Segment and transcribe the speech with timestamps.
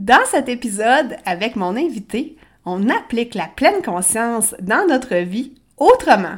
[0.00, 6.36] Dans cet épisode, avec mon invité, on applique la pleine conscience dans notre vie autrement.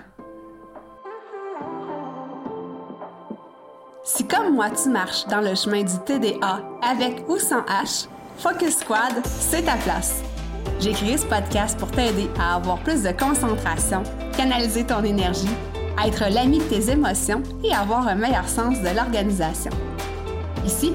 [4.03, 8.79] Si comme moi tu marches dans le chemin du TDA avec ou sans H, Focus
[8.79, 10.25] Squad, c'est ta place.
[10.81, 14.03] J'ai créé ce podcast pour t'aider à avoir plus de concentration,
[14.37, 15.55] canaliser ton énergie,
[16.05, 19.71] être l'ami de tes émotions et avoir un meilleur sens de l'organisation.
[20.67, 20.95] Ici,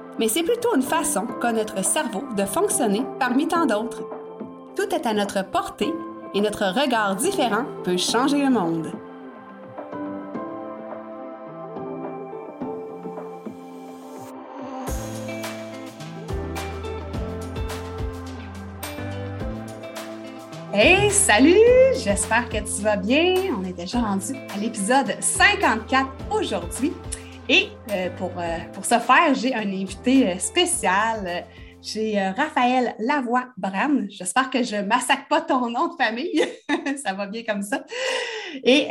[0.21, 4.03] mais c'est plutôt une façon qu'a notre cerveau de fonctionner parmi tant d'autres.
[4.75, 5.91] Tout est à notre portée
[6.35, 8.91] et notre regard différent peut changer le monde.
[20.71, 21.57] Hey, salut!
[21.95, 23.33] J'espère que tu vas bien.
[23.59, 26.93] On est déjà rendu à l'épisode 54 aujourd'hui.
[27.49, 31.45] Et euh, pour, euh, pour ce faire, j'ai un invité euh, spécial.
[31.81, 34.05] J'ai Raphaël Lavoie-Bram.
[34.07, 36.39] J'espère que je ne massacre pas ton nom de famille.
[37.03, 37.83] ça va bien comme ça.
[38.63, 38.87] Et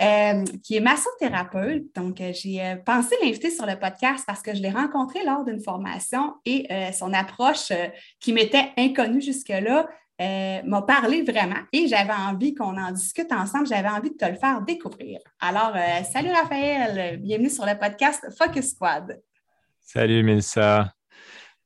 [0.65, 1.95] qui est massothérapeute.
[1.95, 6.35] Donc, j'ai pensé l'inviter sur le podcast parce que je l'ai rencontré lors d'une formation
[6.45, 7.71] et son approche
[8.19, 9.87] qui m'était inconnue jusque-là
[10.21, 13.67] euh, m'a parlé vraiment et j'avais envie qu'on en discute ensemble.
[13.67, 15.19] J'avais envie de te le faire découvrir.
[15.41, 19.19] Alors, euh, salut Raphaël, bienvenue sur le podcast Focus Squad.
[19.81, 20.93] Salut Mélissa.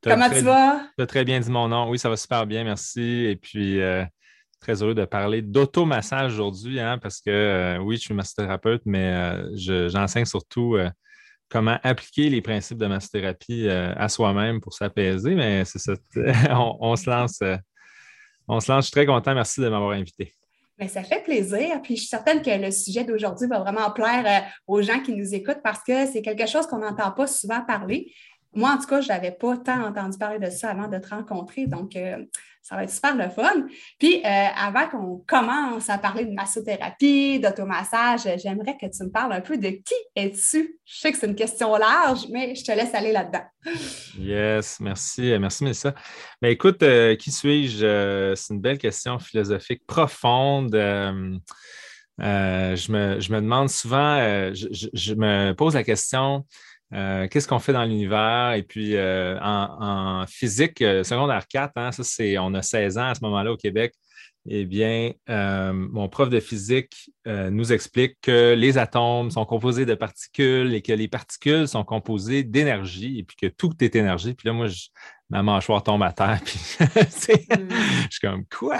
[0.01, 0.87] Comment tu vas?
[0.97, 1.89] Tu as très bien dit mon nom.
[1.89, 3.25] Oui, ça va super bien, merci.
[3.25, 4.05] Et puis, euh,
[4.61, 10.23] très heureux de parler d'automassage aujourd'hui, hein, parce que oui, je suis massothérapeute, mais j'enseigne
[10.23, 10.77] surtout
[11.49, 15.35] comment appliquer les principes de massothérapie à soi-même pour s'apaiser.
[15.35, 15.93] Mais c'est ça,
[16.51, 17.41] on, se lance
[18.47, 19.33] on se lance, je suis très content.
[19.33, 20.33] Merci de m'avoir invité.
[20.77, 21.81] Mais ça fait plaisir.
[21.81, 25.13] Puis je suis certaine que le sujet d'aujourd'hui va vraiment plaire euh, aux gens qui
[25.13, 28.13] nous écoutent parce que c'est quelque chose qu'on n'entend pas souvent parler.
[28.53, 31.09] Moi, en tout cas, je n'avais pas tant entendu parler de ça avant de te
[31.09, 31.67] rencontrer.
[31.67, 32.25] Donc, euh,
[32.67, 33.67] ça va être super le fun.
[33.99, 39.33] Puis, euh, avant qu'on commence à parler de massothérapie, d'automassage, j'aimerais que tu me parles
[39.33, 40.79] un peu de qui es-tu?
[40.83, 43.43] Je sais que c'est une question large, mais je te laisse aller là-dedans.
[44.17, 45.37] Yes, merci.
[45.39, 45.93] Merci, Mélissa.
[46.41, 48.33] Mais écoute, euh, qui suis-je?
[48.35, 50.73] c'est une belle question philosophique profonde.
[50.73, 54.17] je, me, demande souvent,
[54.55, 56.47] je, me pose la question,
[56.93, 58.53] euh, qu'est-ce qu'on fait dans l'univers?
[58.53, 63.07] Et puis, euh, en, physique, euh, secondaire 4, hein, ça, c'est, on a 16 ans
[63.07, 63.93] à ce moment-là au Québec.
[64.47, 70.75] Eh bien, mon prof de physique nous explique que les atomes sont composés de particules
[70.75, 74.35] et que les particules sont composées d'énergie et puis que tout est énergie.
[74.35, 74.89] Puis là, moi, je,
[75.29, 76.39] ma mâchoire tombe à terre.
[76.45, 77.69] Puis mm.
[78.03, 78.77] je suis comme quoi?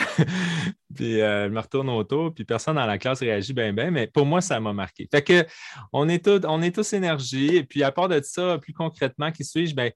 [0.94, 4.08] puis euh, je me retourne autour, puis personne dans la classe réagit bien, bien, mais
[4.08, 5.08] pour moi, ça m'a marqué.
[5.12, 5.46] Fait que
[5.92, 7.58] on est, on est tous énergie.
[7.58, 9.76] Et puis à part de ça, plus concrètement, qui suis-je?
[9.76, 9.92] Ben,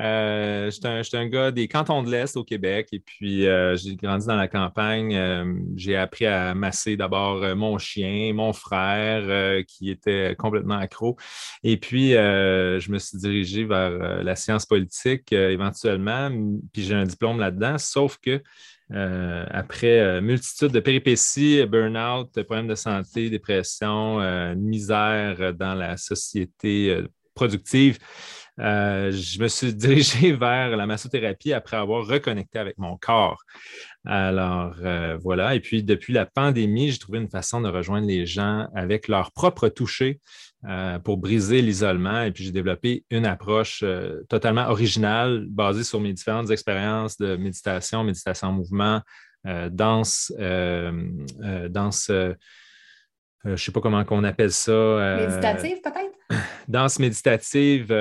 [0.00, 3.96] euh, je suis un, gars des cantons de l'Est au Québec et puis euh, j'ai
[3.96, 5.14] grandi dans la campagne.
[5.14, 11.16] Euh, j'ai appris à masser d'abord mon chien, mon frère qui était complètement accro.
[11.62, 16.30] Et puis, je me suis dirigé vers la science politique éventuellement,
[16.72, 18.42] puis j'ai un diplôme là-dedans, sauf que
[18.90, 24.18] après multitude de péripéties, burn-out, problèmes de santé, dépression,
[24.56, 27.98] misère dans la société productive,
[28.60, 33.42] euh, je me suis dirigé vers la massothérapie après avoir reconnecté avec mon corps.
[34.04, 38.26] Alors euh, voilà, et puis depuis la pandémie, j'ai trouvé une façon de rejoindre les
[38.26, 40.20] gens avec leur propre toucher
[40.68, 42.22] euh, pour briser l'isolement.
[42.22, 43.84] Et puis j'ai développé une approche
[44.28, 49.00] totalement originale basée sur mes différentes expériences de méditation, méditation en mouvement,
[49.70, 50.32] danse,
[51.68, 52.06] danse.
[52.08, 52.34] je
[53.44, 55.16] ne sais pas comment on appelle ça.
[55.18, 56.10] méditative, peut-être?
[56.68, 57.92] Danse méditative,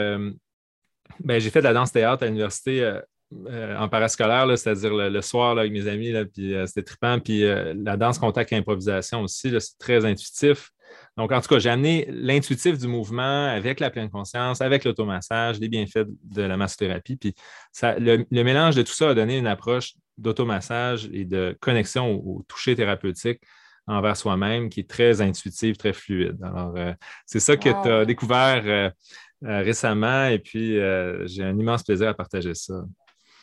[1.28, 3.00] j'ai fait de la danse-théâtre à l'université euh,
[3.48, 7.20] euh, en parascolaire, c'est-à-dire le, soir avec mes amis, là, puis euh, c'était trippant.
[7.20, 10.72] Puis la danse contact et improvisation aussi, c'est très intuitif.
[11.18, 15.60] Donc, en tout cas, j'ai amené l'intuitif du mouvement avec la pleine conscience, avec l'automassage,
[15.60, 17.18] les bienfaits de la massothérapie.
[17.18, 17.36] Puis
[17.72, 22.44] ça, le, mélange de tout ça a donné une approche d'automassage et de connexion au,
[22.48, 23.42] toucher thérapeutique
[23.90, 26.38] envers soi-même qui est très intuitive, très fluide.
[26.44, 26.76] Alors,
[27.26, 28.90] c'est ça que tu as découvert euh,
[29.42, 32.84] récemment et puis euh, j'ai un immense plaisir à partager ça.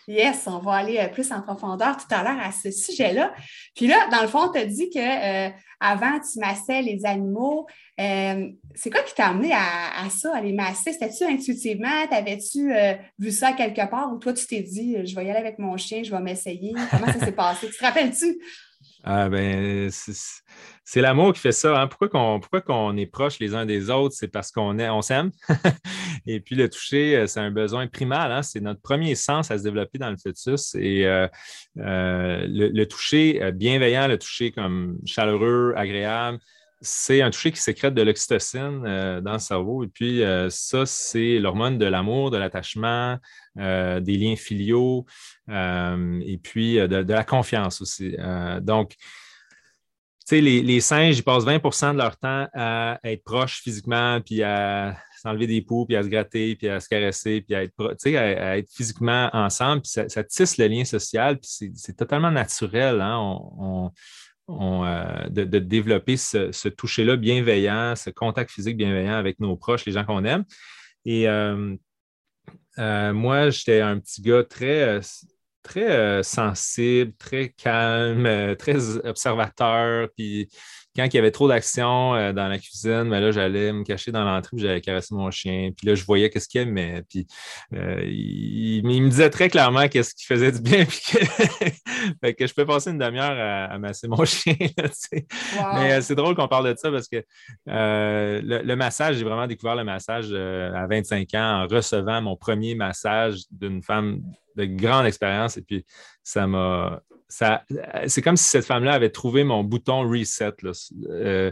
[0.09, 3.35] Yes, on va aller euh, plus en profondeur tout à l'heure à ce sujet-là.
[3.75, 5.51] Puis là, dans le fond, tu as dit que euh,
[5.81, 7.67] avant, tu massais les animaux.
[7.99, 10.93] Euh, c'est quoi qui t'a amené à, ça, à les masser?
[10.93, 12.07] C'était-tu intuitivement?
[12.09, 12.73] T'avais-tu
[13.19, 15.77] vu ça quelque part ou toi, tu t'es dit, je vais y aller avec mon
[15.77, 16.73] chien, je vais m'essayer?
[16.91, 17.67] Comment ça s'est passé?
[17.67, 18.39] Tu te rappelles-tu?
[19.03, 19.91] Ah ben,
[20.88, 21.81] c'est l'amour qui fait ça.
[21.81, 21.88] Hein.
[21.88, 24.15] Pourquoi qu'on est proche les uns des autres?
[24.17, 25.33] C'est parce qu'on on s'aime.
[26.29, 28.31] et puis le toucher, euh, c'est un besoin primal.
[28.31, 28.44] Hein.
[28.44, 30.77] C'est notre premier sens à se développer dans le fœtus.
[30.77, 31.27] Et euh,
[31.79, 36.38] euh, le, toucher bienveillant, le toucher comme chaleureux, agréable,
[36.81, 39.83] c'est un toucher qui sécrète de l'oxytocine dans le cerveau.
[39.83, 43.19] Et puis, ça, c'est l'hormone de l'amour, de l'attachement,
[43.56, 45.05] des liens filiaux.
[45.49, 48.17] Et puis euh, de, la confiance aussi.
[48.61, 48.94] Donc,
[50.31, 55.46] les, singes, ils passent 20% de leur temps à être proches physiquement, puis à s'enlever
[55.46, 57.62] des poux, puis à se gratter, puis à se caresser, puis à
[58.56, 63.00] être, physiquement ensemble, puis ça, tisse le lien social, puis c'est totalement naturel.
[63.00, 63.38] Hein?
[64.49, 70.25] de, développer ce, toucher-là bienveillant, ce contact physique bienveillant avec nos proches, les gens qu'on
[70.25, 70.44] aime.
[71.05, 71.26] Et
[72.78, 75.00] moi, j'étais un petit gars très,
[75.67, 80.09] très euh, sensible, très calme, euh, très observateur.
[80.17, 80.49] Puis
[80.97, 83.85] quand il y avait trop d'action euh, dans la cuisine, mais ben là, j'allais me
[83.85, 85.71] cacher dans l'entrée, j'allais caresser mon chien.
[85.77, 87.03] Puis là, je voyais qu'est-ce qu'il aimait.
[87.09, 87.27] Puis
[87.73, 90.85] il, me disait très clairement qu'est-ce qui faisait du bien.
[92.23, 94.57] Puis que, je peux passer une demi-heure à, masser mon chien.
[95.75, 97.23] Mais c'est drôle qu'on parle de ça parce que
[97.67, 102.75] le, le, massage, j'ai vraiment découvert le massage à 25 ans en recevant mon premier
[102.75, 104.21] massage d'une femme
[104.57, 105.57] de grande expérience.
[105.57, 105.85] Et puis,
[106.23, 107.01] ça m'a.
[107.28, 107.64] Ça,
[108.06, 110.52] c'est comme si cette femme-là avait trouvé mon bouton reset.
[111.08, 111.50] Euh,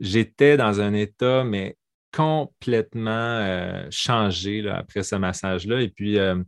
[0.00, 1.76] j'étais dans un état, mais
[2.12, 5.80] complètement euh, changé après ce massage-là.
[5.80, 6.42] Et puis, euh,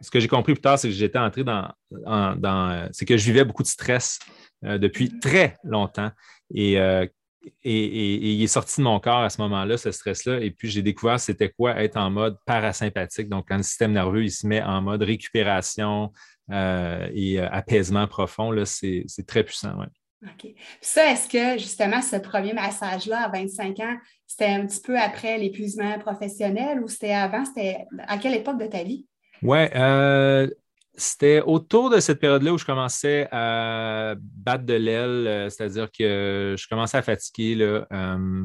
[0.00, 1.70] ce que j'ai compris plus tard, c'est que j'étais entré dans.
[1.90, 4.18] dans c'est que je vivais beaucoup de stress
[4.62, 6.10] depuis très longtemps.
[6.54, 6.78] Et
[7.64, 10.40] et, il est sorti de mon corps à ce moment-là, ce stress-là.
[10.40, 13.28] Et puis, j'ai découvert c'était quoi être en mode parasympathique.
[13.28, 16.12] Donc, quand le système nerveux il se met en mode récupération
[16.52, 19.78] euh, et euh, apaisement profond, c'est très puissant.
[19.78, 19.86] Ouais.
[20.24, 20.52] OK.
[20.80, 23.96] Ça, est-ce que justement ce premier massage-là à 25 ans,
[24.26, 27.44] c'était un petit peu après l'épuisement professionnel ou c'était avant?
[27.44, 29.06] C'était à quelle époque de ta vie?
[29.42, 30.48] Oui, euh,
[30.94, 36.68] c'était autour de cette période-là où je commençais à battre de l'aile, c'est-à-dire que je
[36.68, 37.56] commençais à fatiguer.
[37.56, 38.44] Là, euh,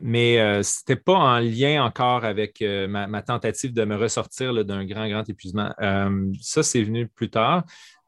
[0.00, 4.84] mais euh, ce n'était pas en lien encore avec ma, tentative de me ressortir d'un
[4.84, 5.72] grand, grand épuisement.
[6.40, 7.64] ça, c'est venu plus tard.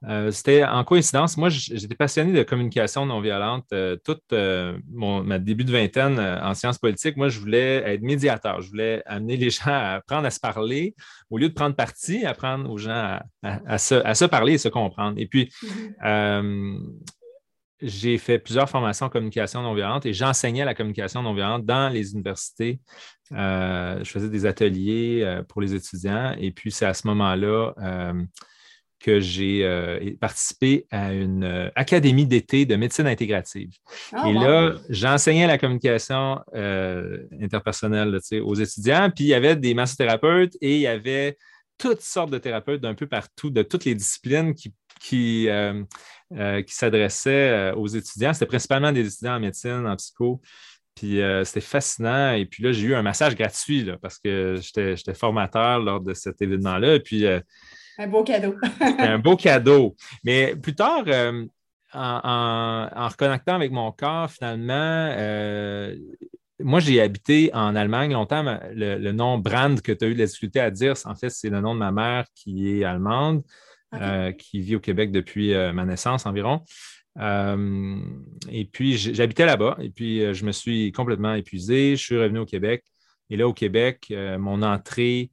[0.09, 1.37] Euh, c'était en coïncidence.
[1.37, 3.65] Moi, j'étais passionné de communication non violente.
[3.73, 8.03] Euh, tout euh, mon ma début de vingtaine en sciences politiques, moi, je voulais être
[8.03, 8.61] médiateur.
[8.61, 10.95] Je voulais amener les gens à apprendre à se parler
[11.31, 15.19] au lieu de prendre parti, apprendre aux gens à, se, parler et se comprendre.
[15.19, 15.51] Et puis,
[16.03, 16.79] mm-hmm.
[17.81, 21.89] J'ai fait plusieurs formations en communication non violente et j'enseignais la communication non violente dans
[21.93, 22.81] les universités.
[23.31, 26.35] je faisais des ateliers pour les étudiants.
[26.39, 27.75] Et puis, c'est à ce moment-là
[29.05, 33.71] que j'ai euh, participé à une euh, académie d'été de médecine intégrative.
[34.15, 39.75] Ah, et là, j'enseignais la communication euh, interpersonnelle aux étudiants, puis il y avait des
[39.75, 41.37] massothérapeutes et il y avait
[41.77, 45.49] toutes sortes de thérapeutes d'un peu partout, de toutes les disciplines qui, qui,
[46.67, 48.33] qui s'adressaient aux étudiants.
[48.33, 50.41] C'était principalement des étudiants en médecine, en psycho.
[50.95, 52.33] Puis c'était fascinant.
[52.33, 56.43] Et puis là, j'ai eu un massage gratuit parce que j'étais formateur lors de cet
[56.43, 56.99] événement-là.
[57.99, 58.57] Un beau cadeau.
[58.81, 59.97] un beau cadeau.
[60.25, 61.45] Mais plus tard, euh,
[61.93, 64.73] en, reconnectant avec mon corps, finalement,
[65.17, 65.97] euh,
[66.61, 68.43] moi, j'ai habité en Allemagne longtemps.
[68.73, 71.51] Le, nom Brand que tu as eu de la difficulté à dire, en fait, c'est
[71.51, 73.43] le nom de ma mère qui est allemande,
[74.01, 76.63] euh, qui vit au Québec depuis ma naissance environ.
[77.19, 81.97] et puis, j'habitais là-bas et puis je me suis complètement épuisé.
[81.97, 82.85] Je suis revenu au Québec.
[83.31, 85.31] Et là, au Québec, mon entrée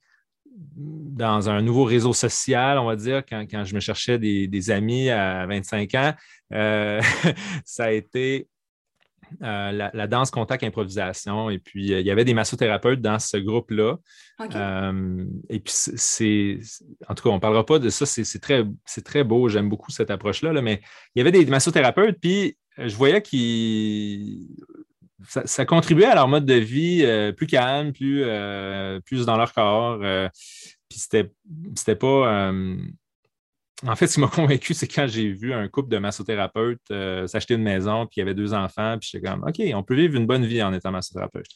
[0.75, 5.46] dans un nouveau réseau social, on va dire, quand, je me cherchais des, amis à
[5.46, 6.13] 25 ans,
[6.53, 7.01] euh,
[7.65, 8.48] ça a été
[9.42, 11.50] euh, la, danse contact improvisation.
[11.50, 13.98] Et puis, euh, il y avait des massothérapeutes dans ce groupe-là.
[15.50, 16.60] et puis, c'est.
[17.08, 18.06] En tout cas, on ne parlera pas de ça.
[18.06, 18.66] C'est très,
[19.04, 19.50] très beau.
[19.50, 20.54] J'aime beaucoup cette approche-là.
[20.54, 20.82] Là, mais
[21.16, 24.48] il y avait des massothérapeutes, puis je voyais qu'ils
[25.28, 29.54] ça, contribuait à leur mode de vie euh, plus calme, plus, euh, plus dans leur
[29.54, 30.00] corps.
[30.02, 30.28] Euh,
[30.90, 31.32] puis c'était,
[31.76, 32.52] c'était pas.
[33.88, 36.82] En fait, ce qui m'a convaincu, c'est quand j'ai vu un couple de massothérapeutes
[37.28, 39.96] s'acheter une maison, puis il y avait deux enfants, puis j'étais comme, OK, on peut
[39.96, 41.48] vivre une bonne vie en étant massothérapeute.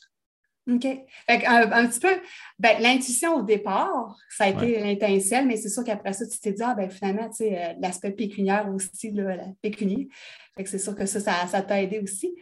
[0.72, 0.82] OK.
[0.82, 2.15] Fait un, petit peu,
[2.58, 6.53] ben, l'intuition au départ, ça a été l'intention, mais c'est sûr qu'après ça, tu t'es
[6.53, 10.10] dit, ah, ben, finalement, tu sais, euh, l'aspect pécuniaire aussi, là, la pécunie.
[10.58, 12.36] Fait que c'est sûr que ça, ça, t'a aidé aussi.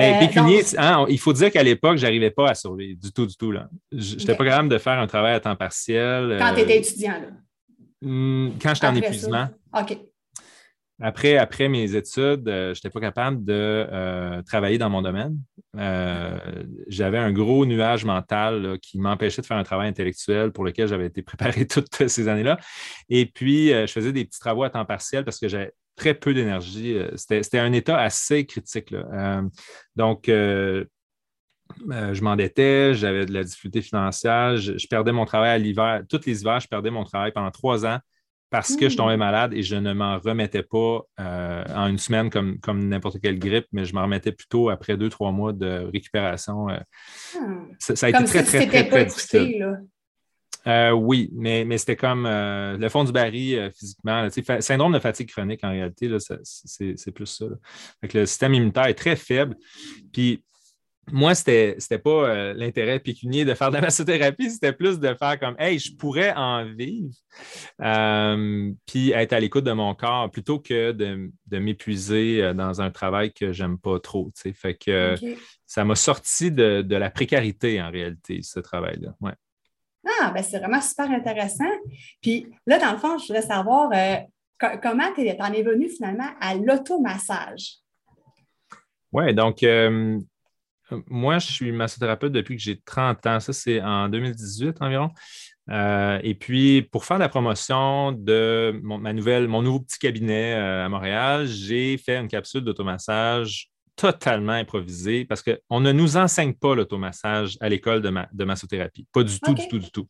[0.00, 3.26] Euh, pécunier, hein, il faut dire qu'à l'époque, je n'arrivais pas à survivre du tout,
[3.26, 3.52] du tout.
[3.90, 6.36] Je n'étais pas capable de faire un travail à temps partiel.
[6.38, 7.28] Quand tu étais étudiant, là?
[8.04, 9.48] Hmm, quand j'étais en épuisement.
[9.72, 9.98] OK.
[11.00, 15.36] Après, après mes études, euh, je n'étais pas capable de euh, travailler dans mon domaine.
[15.76, 16.38] Euh,
[16.86, 21.06] j'avais un gros nuage mental qui m'empêchait de faire un travail intellectuel pour lequel j'avais
[21.06, 22.58] été préparé toutes ces années-là.
[23.08, 26.32] Et puis, je faisais des petits travaux à temps partiel parce que j'avais très peu
[26.32, 26.96] d'énergie.
[27.16, 28.94] C'était un état assez critique.
[29.96, 30.30] donc,
[31.88, 36.02] je m'endettais, j'avais de la difficulté financière, je, je perdais mon travail à l'hiver.
[36.08, 37.98] Tous les hivers, je perdais mon travail pendant trois ans
[38.54, 39.18] parce que je tombais hmm.
[39.18, 43.36] malade et je ne m'en remettais pas euh, en une semaine comme, comme n'importe quelle
[43.36, 46.68] grippe, mais je m'en remettais plutôt après deux, trois mois de récupération.
[46.68, 46.78] Euh.
[47.36, 47.64] Hmm.
[47.80, 49.80] ça, a été très, très, très, très, difficile.
[50.68, 54.28] Euh, oui, mais, mais c'était comme le fond du baril physiquement.
[54.60, 57.46] syndrome de fatigue chronique, en réalité, c'est plus ça.
[58.02, 59.56] le système immunitaire est très faible.
[60.12, 60.44] Puis
[61.12, 65.14] moi, c'était n'était pas euh, l'intérêt pécunier de faire de la massothérapie, c'était plus de
[65.14, 67.14] faire comme Hey, je pourrais en vivre,
[67.80, 72.90] euh, puis être à l'écoute de mon corps plutôt que de, m'épuiser euh, dans un
[72.90, 74.30] travail que j'aime pas trop.
[74.54, 75.14] Fait que
[75.66, 79.14] ça m'a sorti de, la précarité en réalité, ce travail-là.
[79.20, 79.32] Ouais.
[80.20, 81.64] Ah, ben c'est vraiment super intéressant.
[82.20, 83.90] Puis là, dans le fond, je voudrais savoir
[84.82, 87.78] comment tu en es venu finalement à l'automassage?
[89.12, 89.64] Oui, donc
[91.08, 93.40] moi, je suis massothérapeute depuis que j'ai 30 ans.
[93.40, 95.10] Ça, c'est en 2018 environ.
[95.70, 100.54] Euh, et puis, pour faire la promotion de mon, ma nouvelle, mon nouveau petit cabinet
[100.54, 106.52] euh, à Montréal, j'ai fait une capsule d'automassage totalement improvisée parce qu'on ne nous enseigne
[106.52, 109.06] pas l'automassage à l'école de, de massothérapie.
[109.12, 110.08] Pas du tout, du tout, du tout.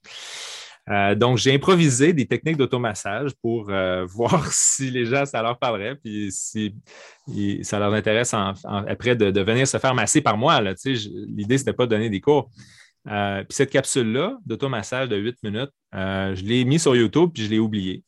[0.91, 5.59] Euh, donc, j'ai improvisé des techniques d'automassage pour euh, voir si les gens, ça leur
[5.59, 6.75] parlerait, puis si
[7.63, 10.61] ça leur intéresse après de, venir se faire masser par moi.
[10.61, 12.51] L'idée, ce n'était pas de donner des cours.
[13.07, 17.51] Euh, puis cette capsule-là d'automassage de 8 minutes, je l'ai mis sur YouTube, puis je
[17.51, 18.03] l'ai oublié.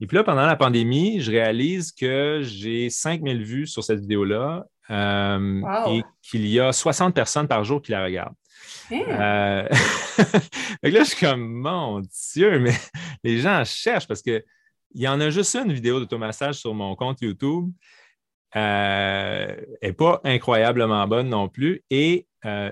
[0.00, 4.64] Et puis là, pendant la pandémie, je réalise que j'ai 5000 vues sur cette vidéo-là
[4.90, 8.34] et qu'il y a 60 personnes par jour qui la regardent.
[8.92, 9.68] Euh,
[10.82, 12.00] là, je suis comme, mon
[12.34, 12.74] Dieu, mais
[13.24, 14.42] les gens cherchent parce qu'il
[14.94, 17.70] y en a juste une vidéo d'automassage sur mon compte YouTube.
[18.54, 21.82] Euh, n'est pas incroyablement bonne non plus.
[21.90, 22.70] Et euh,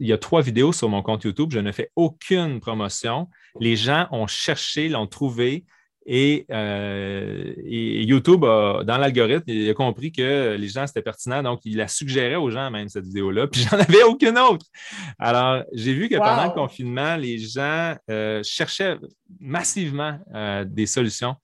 [0.00, 1.50] il y a trois vidéos sur mon compte YouTube.
[1.52, 3.28] Je ne fais aucune promotion.
[3.60, 5.64] Les gens ont cherché, l'ont trouvé.
[6.08, 11.42] Euh, et, YouTube, dans l'algorithme, il a compris que les gens, c'était pertinent.
[11.42, 13.46] Donc, il a suggéré aux gens même cette vidéo-là.
[13.46, 14.66] Puis, j'en avais aucune autre.
[15.18, 18.96] Alors, j'ai vu que pendant le confinement, les gens euh, cherchaient
[19.40, 21.36] massivement euh, des solutions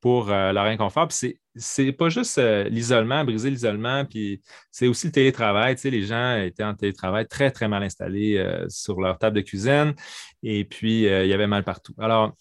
[0.00, 1.08] pour leur inconfort.
[1.08, 5.76] Puis, c'est pas juste l'isolement, briser l'isolement, puis c'est aussi le télétravail.
[5.76, 9.40] Tu sais, les gens étaient en télétravail très, très mal installés sur leur table de
[9.40, 9.94] cuisine.
[10.42, 11.94] Et puis, il y avait mal partout.
[11.96, 12.34] Alors,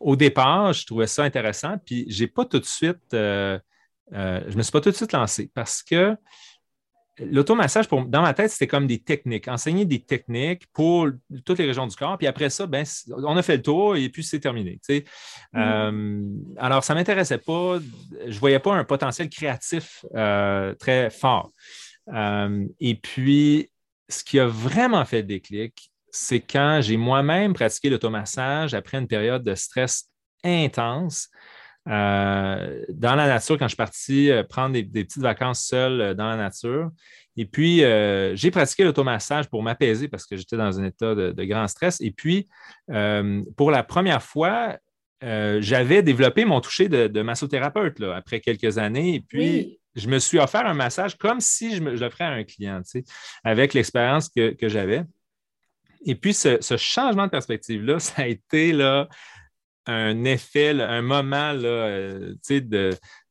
[0.00, 3.58] au départ, je trouvais ça intéressant, puis j'ai pas tout de suite, euh,
[4.12, 6.16] euh, je me suis pas tout de suite lancé parce que
[7.18, 11.08] l'automassage, dans ma tête, c'était comme des techniques, enseigner des techniques pour
[11.44, 14.08] toutes les régions du corps, puis après ça, ben, on a fait le tour et
[14.08, 14.78] puis c'est terminé.
[14.88, 15.04] Mm-hmm.
[15.56, 16.22] Euh,
[16.58, 17.78] alors, ça ne m'intéressait pas,
[18.20, 20.04] je ne voyais pas un potentiel créatif
[20.78, 21.50] très fort.
[22.80, 23.68] et puis,
[24.08, 29.08] ce qui a vraiment fait le déclic, c'est quand j'ai moi-même pratiqué l'automassage après une
[29.08, 30.10] période de stress
[30.44, 31.28] intense.
[31.88, 36.14] Euh, dans la nature, quand je suis parti euh, prendre des, petites vacances seul euh,
[36.14, 36.90] dans la nature.
[37.36, 37.82] Et puis,
[38.34, 42.00] j'ai pratiqué l'automassage pour m'apaiser parce que j'étais dans un état de, grand stress.
[42.00, 42.48] Et puis,
[43.56, 44.76] pour la première fois,
[45.22, 49.14] j'avais développé mon toucher de, massothérapeute après quelques années.
[49.14, 52.42] Et puis, je me suis offert un massage comme si je, me, l'offrais à un
[52.42, 52.82] client,
[53.44, 55.04] avec l'expérience que j'avais.
[56.04, 59.08] Et puis, ce, changement de perspective-là, ça a été là,
[59.86, 62.34] un effet, un moment euh,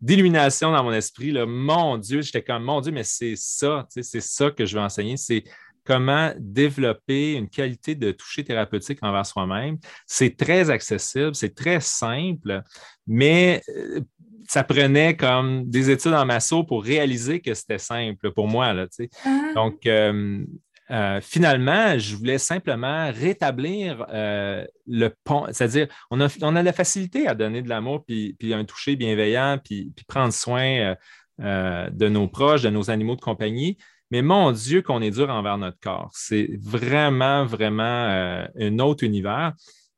[0.01, 1.31] d'illumination dans mon esprit.
[1.31, 1.45] Là.
[1.45, 5.17] Mon Dieu, j'étais comme, mon Dieu, mais c'est ça, c'est ça que je veux enseigner.
[5.17, 5.43] C'est
[5.87, 9.77] comment développer une qualité de toucher thérapeutique envers soi-même.
[10.05, 12.61] C'est très accessible, c'est très simple,
[13.07, 14.01] mais euh,
[14.47, 18.73] ça prenait comme des études en masso pour réaliser que c'était simple pour moi.
[18.73, 18.87] Là,
[19.25, 19.51] ah.
[19.55, 20.43] Donc, euh,
[20.89, 27.35] euh, finalement, je voulais simplement rétablir euh, le pont, c'est-à-dire on a, la facilité à
[27.35, 30.95] donner de l'amour, puis, un toucher bienveillant, puis, prendre soin
[31.41, 33.77] euh, de nos proches, de nos animaux de compagnie,
[34.11, 36.09] Mais mon Dieu, qu'on est dur envers notre corps.
[36.13, 39.53] C'est vraiment, vraiment un autre univers.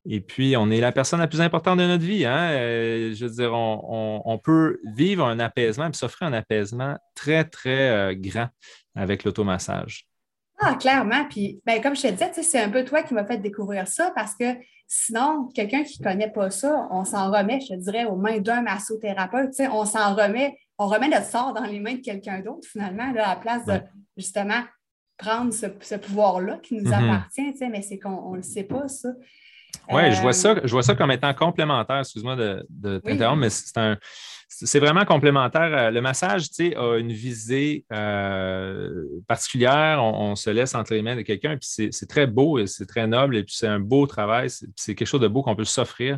[0.10, 2.26] Et puis, on est la personne la plus importante de notre vie.
[2.26, 2.50] Hein?
[3.14, 8.50] Je veux dire, on, peut vivre un apaisement et s'offrir un apaisement très, très grand
[8.96, 10.09] avec l'automassage.
[10.60, 11.26] Ah, clairement.
[11.30, 14.12] Puis, ben, comme je te disais, c'est un peu toi qui m'as fait découvrir ça
[14.14, 14.56] parce que
[14.88, 18.40] sinon, quelqu'un qui ne connaît pas ça, on s'en remet, je te dirais, aux mains
[18.40, 19.54] d'un massothérapeute.
[19.72, 23.30] On s'en remet, on remet notre sort dans les mains de quelqu'un d'autre, finalement, là,
[23.30, 23.80] à la place de
[24.18, 24.62] justement
[25.18, 27.10] prendre ce, pouvoir-là qui nous mm-hmm.
[27.10, 29.10] appartient, mais c'est qu'on ne le sait pas, ça.
[29.90, 33.50] Oui, je vois ça, je vois ça comme étant complémentaire, excuse-moi de, de t'interrompre, mais
[33.50, 33.98] c'est un
[34.50, 35.78] c'est vraiment complémentaire.
[35.78, 40.04] Euh, le massage, tu sais, a une visée euh, particulière.
[40.04, 43.08] On, se laisse entre les mains de quelqu'un, puis c'est très beau et c'est très
[43.08, 44.50] noble, et puis c'est un beau travail.
[44.76, 46.18] C'est quelque chose de beau qu'on peut s'offrir.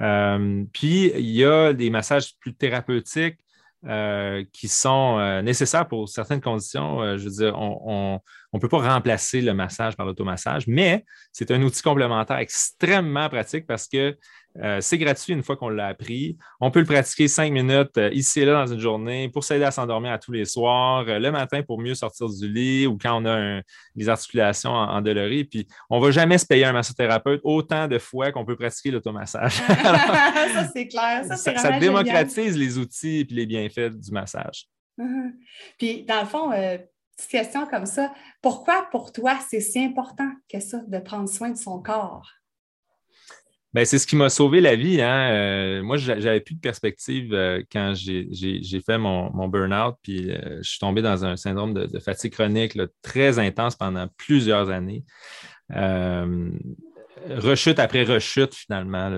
[0.00, 3.38] Euh, puis il y a des massages plus thérapeutiques
[3.86, 7.00] euh, qui sont euh, nécessaires pour certaines conditions.
[7.00, 8.20] Euh, je veux dire, on
[8.52, 13.66] ne peut pas remplacer le massage par l'automassage, mais c'est un outil complémentaire extrêmement pratique
[13.68, 14.16] parce que
[14.62, 16.36] euh, c'est gratuit une fois qu'on l'a appris.
[16.60, 19.64] On peut le pratiquer cinq minutes euh, ici et là dans une journée pour s'aider
[19.64, 22.98] à s'endormir à tous les soirs, euh, le matin pour mieux sortir du lit ou
[22.98, 23.60] quand on a
[23.94, 28.32] des articulations en, Puis on ne va jamais se payer un massothérapeute autant de fois
[28.32, 29.54] qu'on peut pratiquer l'automassage.
[29.66, 31.24] ça, c'est clair.
[31.24, 34.66] Ça, ça, démocratise les outils et les bienfaits du massage.
[35.78, 36.50] Puis, dans le fond,
[37.16, 38.12] petite question comme ça,
[38.42, 42.37] pourquoi pour toi c'est si important que ça de prendre soin de son corps?
[43.74, 45.02] Ben, c'est ce qui m'a sauvé la vie.
[45.02, 45.30] Hein.
[45.30, 50.70] Euh, moi, j'avais plus de perspective euh, quand j'ai fait mon, burn-out, puis euh, je
[50.70, 55.04] suis tombé dans un syndrome de, fatigue chronique très intense pendant plusieurs années.
[57.28, 59.10] rechute après rechute, finalement.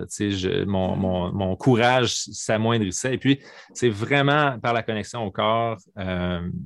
[0.67, 3.15] mon, courage s'amoindrissait.
[3.15, 3.39] Et puis,
[3.73, 5.79] c'est vraiment par la connexion au corps,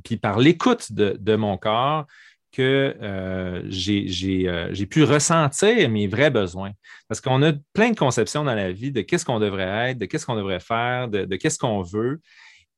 [0.05, 2.07] puis par l'écoute de, mon corps
[2.55, 6.71] que euh, euh, j'ai pu ressentir mes vrais besoins.
[7.09, 10.07] Parce qu'on a plein de conceptions dans la vie de qu'est-ce qu'on devrait être, de
[10.07, 12.21] qu'est-ce qu'on devrait faire, de, de qu'est-ce qu'on veut.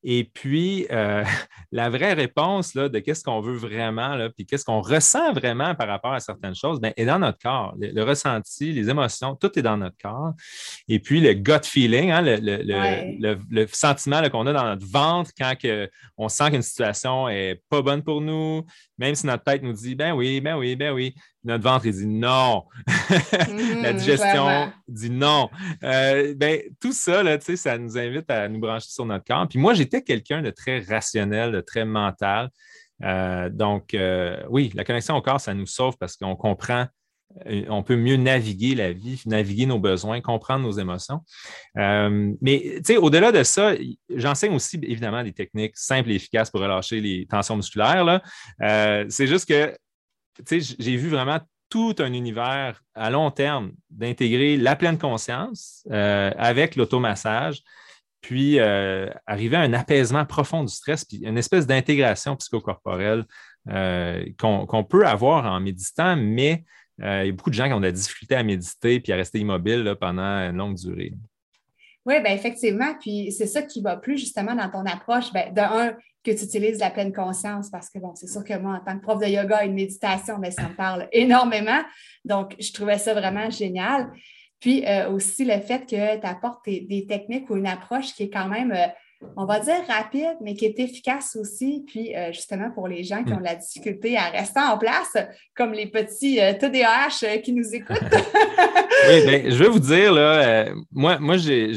[0.09, 1.25] Et puis, euh,
[1.73, 5.75] la vraie réponse là, de qu'est-ce qu'on veut vraiment, là, puis qu'est-ce qu'on ressent vraiment
[5.75, 7.75] par rapport à certaines choses, bien, est dans notre corps.
[7.77, 10.33] Le, ressenti, les émotions, tout est dans notre corps.
[10.87, 15.55] Et puis, le gut feeling, hein, le, sentiment qu'on a dans notre ventre quand
[16.17, 18.65] on sent qu'une situation n'est pas bonne pour nous,
[18.99, 21.17] même si notre tête nous dit, ben oui, ben oui, ben oui
[21.47, 22.65] notre ventre il dit non.
[23.11, 25.49] la mhm, digestion dit non.
[25.83, 29.47] Euh, ben, tout ça, là, ça nous invite à nous brancher sur notre corps.
[29.49, 32.51] Puis moi, j'étais quelqu'un de très rationnel, de très mental.
[33.05, 36.87] Euh, donc, euh, oui, la connexion au corps, ça nous sauve parce qu'on comprend,
[37.69, 41.21] on peut mieux naviguer la vie, naviguer nos besoins, comprendre nos émotions.
[41.75, 43.75] mais au-delà de ça,
[44.09, 48.23] j'enseigne aussi évidemment des techniques simples et efficaces pour relâcher les tensions musculaires.
[48.59, 49.77] C'est juste que
[50.49, 56.77] j'ai vu vraiment tout un univers à long terme d'intégrer la pleine conscience euh, avec
[56.77, 57.63] l'automassage,
[58.21, 63.25] puis euh, arriver à un apaisement profond du stress, puis une espèce d'intégration psychocorporelle
[63.69, 66.65] euh, qu'on peut avoir en méditant, mais
[66.99, 69.17] il y a beaucoup de gens qui ont de la difficulté à méditer puis à
[69.17, 71.13] rester immobile pendant une longue durée.
[72.07, 72.95] Oui, bien effectivement.
[73.01, 75.33] Puis c'est ça qui va plus justement dans ton approche.
[75.33, 78.57] Bien, de un, que tu utilises la pleine conscience parce que bon, c'est sûr que
[78.59, 81.81] moi, en tant que prof de yoga et de méditation, bien, ça me parle énormément.
[82.25, 84.11] Donc, je trouvais ça vraiment génial.
[84.61, 88.31] Puis euh, aussi le fait que tu apportes des, techniques ou une approche qui est
[88.31, 88.87] quand même, euh,
[89.37, 91.85] on va dire rapide, mais qui est efficace aussi.
[91.87, 95.17] Puis euh, justement pour les gens qui ont de la difficulté à rester en place,
[95.55, 97.99] comme les petits TDAH qui nous écoutent.
[99.09, 101.73] oui, bien, je vais vous dire, là, moi, j'ai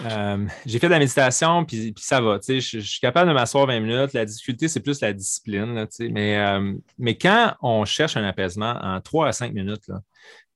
[0.00, 2.38] euh, fait de la méditation, puis, ça va.
[2.46, 4.12] Je, je, suis capable de m'asseoir 20 minutes.
[4.14, 5.86] La difficulté, c'est plus la discipline.
[6.10, 9.90] mais, euh, mais quand on cherche un apaisement en 3 à 5 minutes,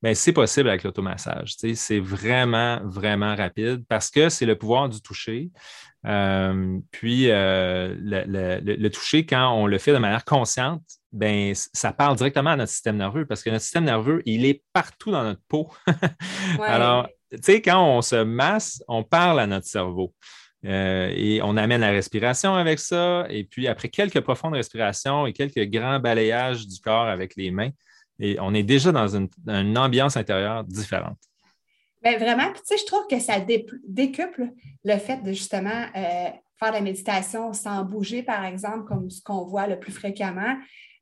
[0.03, 1.55] ben, c'est possible avec l'automassage.
[1.75, 5.51] C'est vraiment, vraiment rapide parce que c'est le pouvoir du toucher.
[6.07, 10.83] Euh, puis le, toucher, quand on le fait de manière consciente,
[11.13, 14.63] ben, ça parle directement à notre système nerveux parce que notre système nerveux, il est
[14.73, 15.71] partout dans notre peau.
[16.63, 20.15] Alors, tu sais, quand on se masse, on parle à notre cerveau.
[20.65, 23.27] Euh, et on amène la respiration avec ça.
[23.31, 27.71] Et puis, après quelques profondes respirations et quelques grands balayages du corps avec les mains,
[28.19, 29.29] et on est déjà dans une,
[29.79, 31.19] ambiance intérieure différente.
[32.03, 33.35] Bien, vraiment, tu sais, je trouve que ça
[33.87, 34.51] décuple
[34.85, 39.23] le fait de justement euh, faire de la méditation sans bouger, par exemple, comme ce
[39.23, 40.57] qu'on voit le plus fréquemment.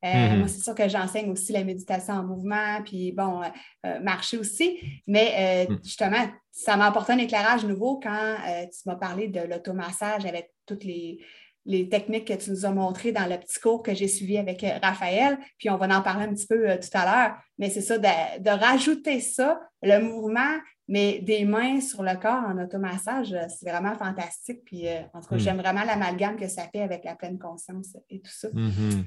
[0.04, 0.38] Euh, mm-hmm.
[0.38, 3.46] Moi, c'est sûr que j'enseigne aussi la méditation en mouvement, puis bon, euh,
[3.86, 4.78] euh, marcher aussi.
[5.06, 5.78] Mais mm.
[5.82, 8.36] justement, ça m'a apporté un éclairage nouveau quand
[8.70, 11.20] tu m'as parlé de l'automassage avec toutes les,
[11.66, 14.62] les techniques que tu nous as montrées dans le petit cours que j'ai suivi avec
[14.64, 17.70] euh, Raphaël, puis on va en parler un petit peu euh, tout à l'heure, mais
[17.70, 23.32] c'est ça, de, rajouter ça, le mouvement, mais des mains sur le corps en automassage,
[23.32, 24.62] euh, c'est vraiment fantastique.
[24.64, 25.38] Puis en tout cas, hmm.
[25.38, 28.48] j'aime vraiment l'amalgame que ça fait avec la pleine conscience et tout ça.
[28.48, 29.04] Mm-hmm.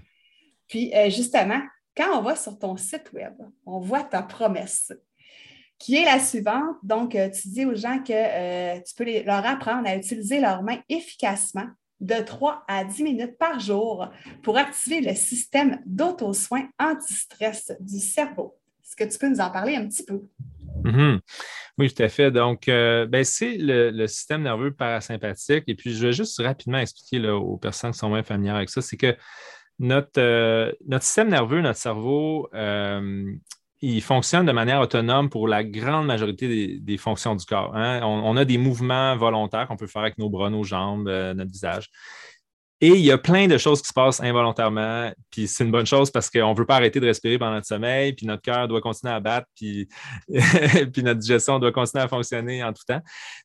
[0.68, 1.62] Puis justement,
[1.96, 3.34] quand on va sur ton site web,
[3.66, 4.92] on voit ta promesse
[5.78, 6.76] qui est la suivante.
[6.82, 11.68] Donc, tu dis aux gens que tu peux leur apprendre à utiliser leurs mains efficacement
[12.00, 14.10] de 3 à 10 minutes par jour
[14.44, 18.58] pour activer le système d'auto-soin anti-stress du cerveau.
[18.84, 20.22] Est-ce que tu peux nous en parler un petit peu?
[20.84, 21.20] Mm-hmm.
[21.78, 22.32] Oui, tout à fait.
[22.32, 25.64] Donc, euh, ben, c'est le, système nerveux parasympathique.
[25.68, 28.82] Et puis, je vais juste rapidement expliquer aux personnes qui sont moins familières avec ça.
[28.82, 29.16] C'est que
[29.80, 33.32] notre, euh, notre système nerveux, notre cerveau, euh,
[33.82, 37.76] il fonctionne de manière autonome pour la grande majorité des, fonctions du corps.
[37.76, 38.02] Hein.
[38.04, 41.52] On, a des mouvements volontaires qu'on peut faire avec nos bras, nos jambes, euh, notre
[41.52, 41.90] visage.
[42.80, 45.88] Et il y a plein de choses qui se passent involontairement, puis c'est une bonne
[45.88, 48.68] chose parce qu'on ne veut pas arrêter de respirer pendant notre sommeil, puis notre cœur
[48.68, 49.88] doit continuer à battre, puis,
[51.04, 53.02] notre digestion doit continuer à fonctionner en tout temps.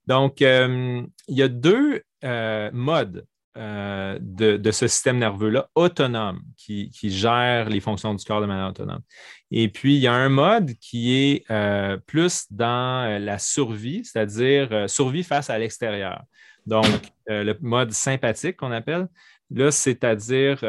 [0.06, 3.24] Donc, euh, il y a deux euh, modes
[3.58, 9.02] euh, de, ce système nerveux-là autonome qui, gère les fonctions du corps de manière autonome.
[9.50, 14.06] Et puis, il y a un mode qui est euh, plus dans euh, la survie,
[14.06, 16.22] c'est-à-dire survie face à l'extérieur.
[16.64, 16.86] Donc,
[17.26, 19.08] le mode sympathique qu'on appelle,
[19.50, 20.60] là, c'est-à-dire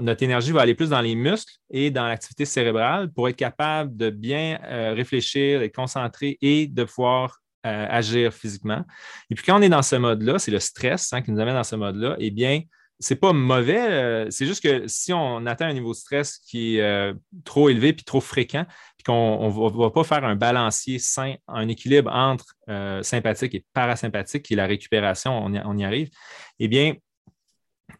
[0.00, 3.94] notre énergie va aller plus dans les muscles et dans l'activité cérébrale pour être capable
[3.94, 4.58] de bien
[4.94, 8.84] réfléchir, d'être concentré et de pouvoir euh, agir physiquement.
[9.30, 11.54] Et puis quand on est dans ce mode-là, c'est le stress hein, qui nous amène
[11.54, 12.62] dans ce mode-là, eh bien,
[12.98, 13.78] c'est pas mauvais.
[13.78, 17.68] Euh, c'est juste que si on atteint un niveau de stress qui est euh, trop
[17.68, 22.10] élevé puis trop fréquent, puis qu'on ne va, pas faire un balancier sain, un équilibre
[22.12, 22.56] entre
[23.04, 26.10] sympathique et parasympathique, qui est la récupération, on y, arrive,
[26.58, 26.94] eh bien,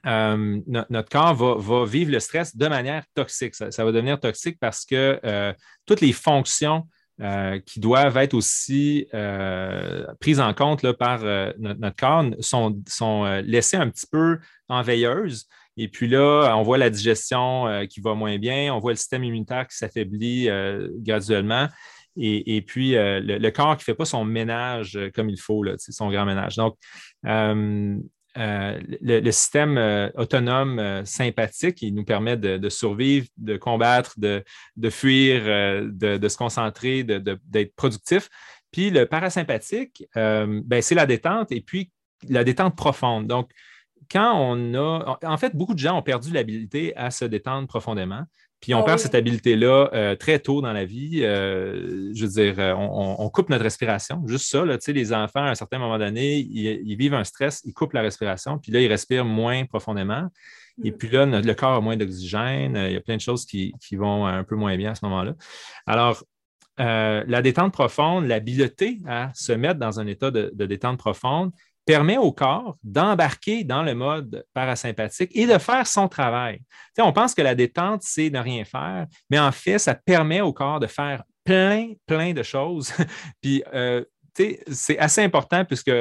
[0.04, 3.54] notre corps va, vivre le stress de manière toxique.
[3.54, 5.54] ça va devenir toxique parce que
[5.86, 6.88] toutes les fonctions
[7.22, 13.76] euh, qui doivent être aussi euh, prises en compte par euh, notre, corps sont, laissées
[13.76, 15.46] un petit peu en veilleuse.
[15.76, 19.22] Et puis là, on voit la digestion qui va moins bien, on voit le système
[19.22, 20.48] immunitaire qui s'affaiblit
[20.98, 21.68] graduellement.
[22.16, 26.10] Et, puis, le, corps qui ne fait pas son ménage comme il faut, là, son
[26.10, 26.56] grand ménage.
[26.56, 26.76] Donc,
[28.38, 34.42] euh, le, système euh, autonome euh, sympathique, il nous permet de, survivre, de combattre, de,
[34.90, 35.44] fuir,
[35.84, 38.28] de, se concentrer, d'être productif.
[38.70, 41.90] Puis le parasympathique, ben, c'est la détente et puis
[42.28, 43.26] la détente profonde.
[43.26, 43.50] Donc,
[44.10, 48.24] quand on a, en fait, beaucoup de gens ont perdu l'habilité à se détendre profondément.
[48.62, 51.22] Puis on ah perd cette habileté-là euh, très tôt dans la vie.
[51.24, 54.22] Euh, je veux dire, euh, on, coupe notre respiration.
[54.26, 57.74] Juste ça, là, les enfants, à un certain moment donné, ils, vivent un stress, ils
[57.74, 60.28] coupent la respiration, puis là, ils respirent moins profondément.
[60.84, 60.96] Et mm.
[60.96, 62.76] puis là, le corps a moins d'oxygène.
[62.86, 65.34] Il y a plein de choses qui, vont un peu moins bien à ce moment-là.
[65.86, 66.22] Alors,
[66.78, 71.50] la détente profonde, l'habileté à se mettre dans un état de détente profonde,
[71.84, 76.60] permet au corps d'embarquer dans le mode parasympathique et de faire son travail.
[76.98, 80.52] on pense que la détente, c'est ne rien faire, mais en fait, ça permet au
[80.52, 82.92] corps de faire plein, plein de choses.
[83.42, 85.92] Puis, euh, c'est assez important puisque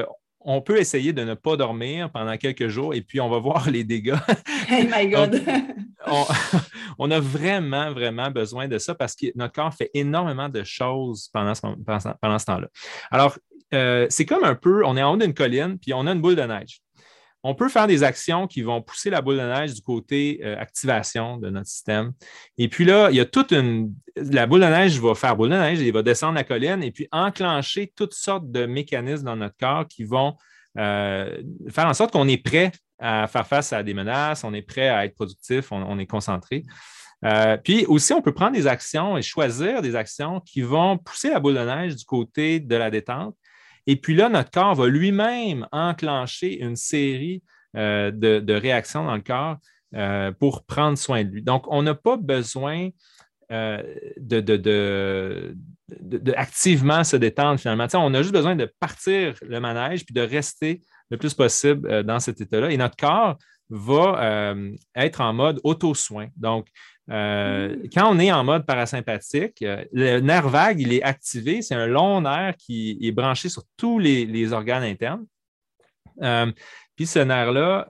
[0.43, 3.69] on peut essayer de ne pas dormir pendant quelques jours et puis on va voir
[3.69, 4.15] les dégâts.
[4.69, 5.41] Hey my God!
[6.97, 11.29] on, a vraiment, vraiment besoin de ça parce que notre corps fait énormément de choses
[11.31, 11.61] pendant ce,
[12.21, 12.67] pendant ce temps-là.
[13.11, 13.37] Alors,
[13.73, 16.21] euh, c'est comme un peu, on est en haut d'une colline, puis on a une
[16.21, 16.81] boule de neige.
[17.43, 20.59] On peut faire des actions qui vont pousser la boule de neige du côté euh,
[20.59, 22.11] activation de notre système.
[22.59, 23.93] Et puis là, il y a toute une.
[24.15, 26.91] La boule de neige va faire boule de neige, elle va descendre la colline et
[26.91, 30.35] puis enclencher toutes sortes de mécanismes dans notre corps qui vont
[30.77, 34.61] euh, faire en sorte qu'on est prêt à faire face à des menaces, on est
[34.61, 36.61] prêt à être productif, on, est concentré.
[37.63, 41.39] puis aussi, on peut prendre des actions et choisir des actions qui vont pousser la
[41.39, 43.35] boule de neige du côté de la détente
[43.87, 47.41] et puis là, notre corps va lui-même enclencher une série
[47.77, 49.57] euh, de, réactions dans le corps
[49.95, 51.41] euh, pour prendre soin de lui.
[51.41, 52.89] Donc, on n'a pas besoin
[53.51, 53.81] euh,
[54.17, 55.55] de,
[56.35, 57.87] activement se détendre finalement.
[57.93, 62.19] on a juste besoin de partir le manège puis de rester le plus possible dans
[62.19, 62.71] cet état-là.
[62.71, 63.37] Et notre corps
[63.69, 64.53] va
[64.95, 66.27] être en mode auto-soin.
[66.35, 66.67] Donc,
[67.09, 67.89] euh, mm.
[67.93, 71.61] quand on est en mode parasympathique, euh, le nerf vague, il est activé.
[71.61, 75.25] C'est un long nerf qui est branché sur tous les, organes internes.
[76.21, 76.51] Euh,
[76.95, 77.87] puis ce nerf-là,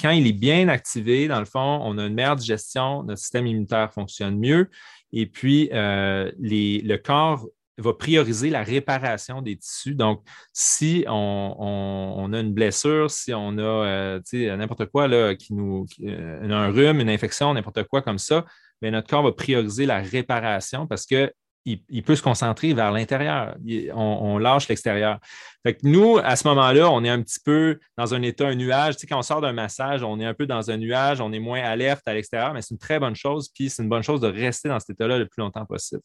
[0.00, 3.46] quand il est bien activé, dans le fond, on a une meilleure digestion, notre système
[3.46, 4.68] immunitaire fonctionne mieux.
[5.12, 7.46] Et puis, le corps
[7.78, 9.94] va prioriser la réparation des tissus.
[9.94, 14.20] Donc, si on, a une blessure, si on a euh,
[14.56, 18.44] n'importe quoi là, qui nous, euh, un rhume, une infection, n'importe quoi comme ça,
[18.80, 21.32] bien, notre corps va prioriser la réparation parce que
[21.66, 23.56] il, peut se concentrer vers l'intérieur.
[23.94, 25.18] On, lâche l'extérieur.
[25.64, 28.94] Fait nous, à ce moment-là, on est un petit peu dans un état, un nuage.
[28.94, 31.32] Tu sais, quand on sort d'un massage, on est un peu dans un nuage, on
[31.32, 33.50] est moins alerte à l'extérieur, mais c'est une très bonne chose.
[33.52, 36.02] Puis c'est une bonne chose de rester dans cet état-là le plus longtemps possible.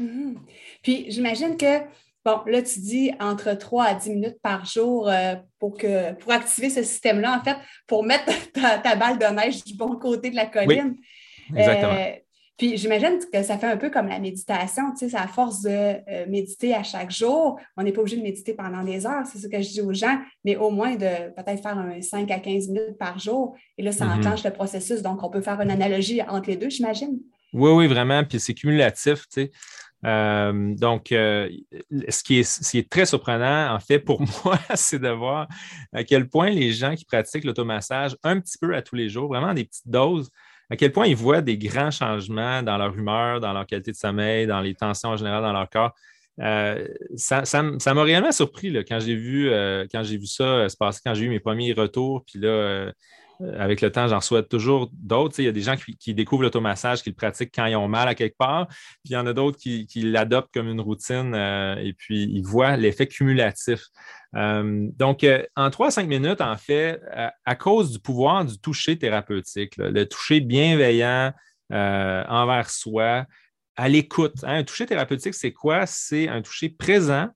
[0.00, 0.34] Mm-hmm.
[0.82, 1.82] Puis j'imagine que,
[2.24, 6.32] bon, là, tu dis entre 3 à 10 minutes par jour euh, pour, que, pour
[6.32, 10.36] activer ce système-là, en fait, pour mettre ta, balle de neige du bon côté de
[10.36, 10.96] la colline.
[11.50, 11.92] Oui, exactement.
[11.92, 12.25] Euh,
[12.56, 15.62] puis j'imagine que ça fait un peu comme la méditation, tu sais, c'est à force
[15.62, 17.58] de euh, méditer à chaque jour.
[17.76, 19.92] On n'est pas obligé de méditer pendant des heures, c'est ce que je dis aux
[19.92, 23.54] gens, mais au moins de peut-être faire un 5 à 15 minutes par jour.
[23.76, 24.18] Et là, ça mm-hmm.
[24.18, 25.02] enclenche le processus.
[25.02, 27.18] Donc, on peut faire une analogie entre les deux, j'imagine.
[27.52, 28.24] Oui, oui, vraiment.
[28.24, 29.50] Puis c'est cumulatif, tu sais.
[30.04, 31.48] Euh, donc, euh,
[32.08, 35.48] ce, qui est, ce, qui est, très surprenant, en fait, pour moi, c'est de voir
[35.92, 39.28] à quel point les gens qui pratiquent l'automassage un petit peu à tous les jours,
[39.28, 40.30] vraiment des petites doses,
[40.70, 43.96] à quel point ils voient des grands changements dans leur humeur, dans leur qualité de
[43.96, 45.94] sommeil, dans les tensions en général dans leur corps?
[46.40, 51.14] Euh, ça, m'a réellement surpris quand j'ai vu, euh, vu ça euh, se passer, quand
[51.14, 52.24] j'ai eu mes premiers retours.
[52.26, 52.92] Puis là,
[53.58, 55.38] avec le temps, j'en souhaite toujours d'autres.
[55.38, 58.08] Il y a des gens qui, découvrent l'automassage, qui le pratiquent quand ils ont mal
[58.08, 58.66] à quelque part.
[58.68, 62.76] Puis il y en a d'autres qui, l'adoptent comme une routine et puis ils voient
[62.76, 63.80] l'effet cumulatif.
[64.36, 67.00] Euh, donc, euh, en 3 à 5 minutes, en fait,
[67.44, 71.32] à, cause du pouvoir du toucher thérapeutique, le toucher bienveillant
[71.72, 73.26] euh, envers soi,
[73.76, 74.42] à l'écoute.
[74.42, 75.86] Hein, un toucher thérapeutique, c'est quoi?
[75.86, 77.28] C'est un toucher présent,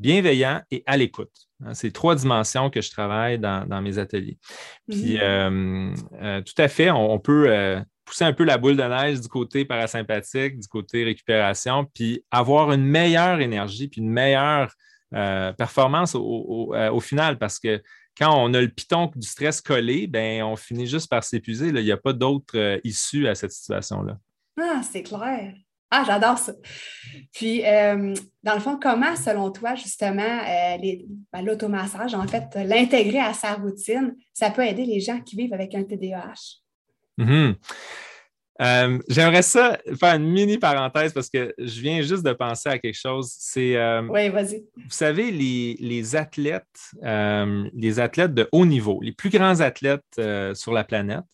[0.00, 1.30] bienveillant et à l'écoute.
[1.64, 4.38] Hein, c'est trois dimensions que je travaille dans, mes ateliers.
[4.88, 5.94] Puis, mmh.
[6.44, 10.58] tout à fait, on, peut pousser un peu la boule de neige du côté parasympathique,
[10.58, 14.72] du côté récupération, puis avoir une meilleure énergie, puis une meilleure
[15.12, 17.82] euh, performance euh, au, final parce que
[18.16, 21.68] quand on a le piton du stress collé, ben, on finit juste par s'épuiser.
[21.68, 24.18] Il n'y a pas d'autre euh, issue à cette situation-là.
[24.60, 25.52] Ah, c'est clair.
[25.90, 26.52] Ah, j'adore ça.
[27.32, 30.40] Puis, dans le fond, comment, selon toi, justement,
[31.32, 35.54] ben, l'automassage, en fait, l'intégrer à sa routine, ça peut aider les gens qui vivent
[35.54, 36.60] avec un TDAH?
[37.18, 37.54] Mm-hmm.
[38.60, 42.78] Euh, j'aimerais ça faire une mini parenthèse parce que je viens juste de penser à
[42.78, 43.32] quelque chose.
[43.38, 44.64] C'est, euh, oui, vas-y.
[44.76, 46.64] Vous savez, les, athlètes,
[47.02, 50.20] euh, les athlètes de haut niveau, les plus grands athlètes
[50.54, 51.24] sur la planète,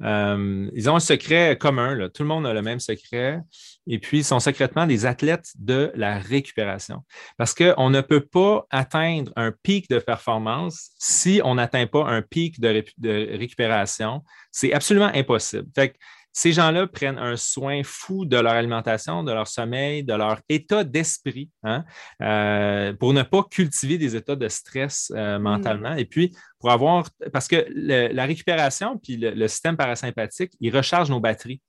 [0.00, 2.08] ils ont un secret commun.
[2.12, 3.40] Tout le monde a le même secret.
[3.86, 7.04] Et puis, ils sont secrètement des athlètes de la récupération.
[7.36, 12.22] Parce qu'on ne peut pas atteindre un pic de performance si on n'atteint pas un
[12.22, 14.22] pic de, de récupération.
[14.50, 15.68] C'est absolument impossible.
[15.74, 15.94] Fait
[16.36, 20.82] ces gens-là prennent un soin fou de leur alimentation, de leur sommeil, de leur état
[20.82, 21.84] d'esprit, hein,
[22.20, 25.94] euh, pour ne pas cultiver des états de stress euh, mentalement.
[25.94, 31.20] Et puis, pour avoir, parce que la récupération puis le, système parasympathique, il recharge nos
[31.20, 31.60] batteries,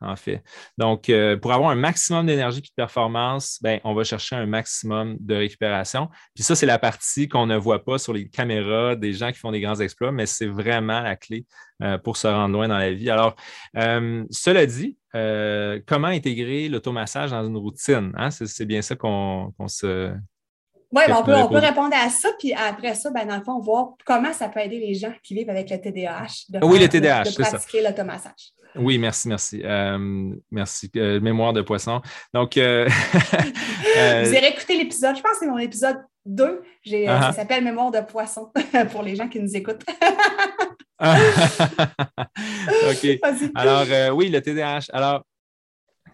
[0.00, 0.44] en fait.
[0.78, 4.46] Donc, euh, pour avoir un maximum d'énergie et de performance, ben, on va chercher un
[4.46, 6.08] maximum de récupération.
[6.36, 9.40] Puis ça, c'est la partie qu'on ne voit pas sur les caméras des gens qui
[9.40, 11.46] font des grands exploits, mais c'est vraiment la clé
[11.82, 13.10] euh, pour se rendre loin dans la vie.
[13.10, 13.34] Alors,
[13.76, 14.96] euh, cela dit,
[15.84, 18.12] comment intégrer l'automassage dans une routine?
[18.16, 18.30] Hein?
[18.30, 20.14] C'est bien ça qu'on se
[20.94, 23.42] oui, ben, on, peut, on peut répondre à ça, puis après ça, ben, dans le
[23.42, 26.78] fond, voir comment ça peut aider les gens qui vivent avec le TDAH de, oui,
[26.78, 28.52] le TDAH, de, pratiquer l'automassage.
[28.76, 29.62] Oui, merci, merci.
[29.64, 30.90] Euh, merci.
[30.96, 32.00] Euh, mémoire de poisson.
[32.32, 32.88] Donc, euh,
[34.28, 36.62] Vous irez écouter l'épisode, je pense que c'est mon épisode 2.
[36.86, 37.20] Uh-huh.
[37.20, 38.52] Ça s'appelle Mémoire de poisson
[38.92, 39.84] pour les gens qui nous écoutent.
[41.00, 41.10] OK.
[43.54, 44.86] Alors, oui, le TDAH.
[44.92, 45.24] Alors,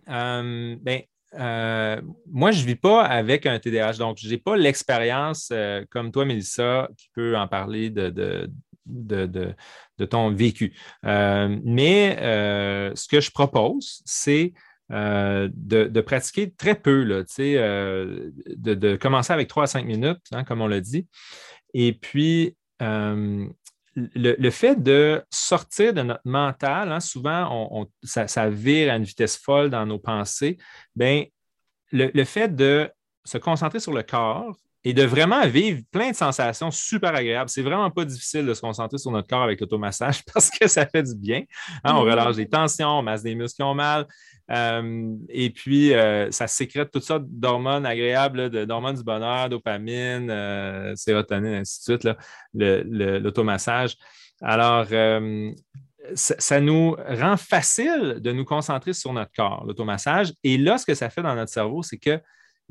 [0.06, 1.02] ben,
[1.38, 5.84] euh, moi, je ne vis pas avec un TDAH, donc je n'ai pas l'expérience euh,
[5.90, 8.50] comme toi, Mélissa, qui peut en parler de,
[10.08, 10.74] ton vécu.
[11.04, 12.16] Euh, mais
[12.94, 14.52] ce que je propose, c'est
[14.90, 20.80] de, pratiquer très peu, de, commencer avec 3 à 5 minutes, hein, comme on l'a
[20.80, 21.06] dit.
[21.74, 22.56] Et puis,
[24.14, 29.70] le, fait de sortir de notre mental, hein, souvent, ça, vire à une vitesse folle
[29.70, 30.58] dans nos pensées,
[30.94, 31.24] bien,
[31.92, 32.90] le, fait de
[33.24, 37.50] se concentrer sur le corps et de vraiment vivre plein de sensations super agréables.
[37.50, 40.86] C'est vraiment pas difficile de se concentrer sur notre corps avec l'automassage parce que ça
[40.86, 41.42] fait du bien.
[41.84, 42.10] Hein, on mm-hmm.
[42.10, 44.06] relâche des tensions, on masse des muscles qui ont mal.
[44.50, 50.94] Euh, et puis, euh, ça sécrète toutes sortes d'hormones agréables, d'hormones du bonheur, dopamine, euh,
[50.96, 52.16] sérotonine, ainsi de suite,
[52.54, 53.96] l'automassage.
[54.42, 54.86] Alors,
[56.14, 60.32] ça, nous rend facile de nous concentrer sur notre corps, l'automassage.
[60.42, 62.18] Et là, ce que ça fait dans notre cerveau, c'est que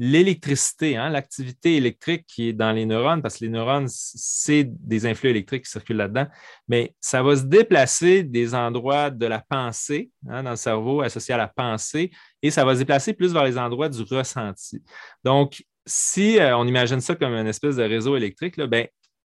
[0.01, 5.05] l'électricité, hein, l'activité électrique qui est dans les neurones, parce que les neurones, c'est des
[5.05, 6.25] influx électriques qui circulent là-dedans,
[6.69, 11.33] mais ça va se déplacer des endroits de la pensée hein, dans le cerveau associé
[11.33, 14.81] à la pensée et ça va se déplacer plus vers les endroits du ressenti.
[15.25, 18.87] Donc, si euh, on imagine ça comme une espèce de réseau électrique, là, ben,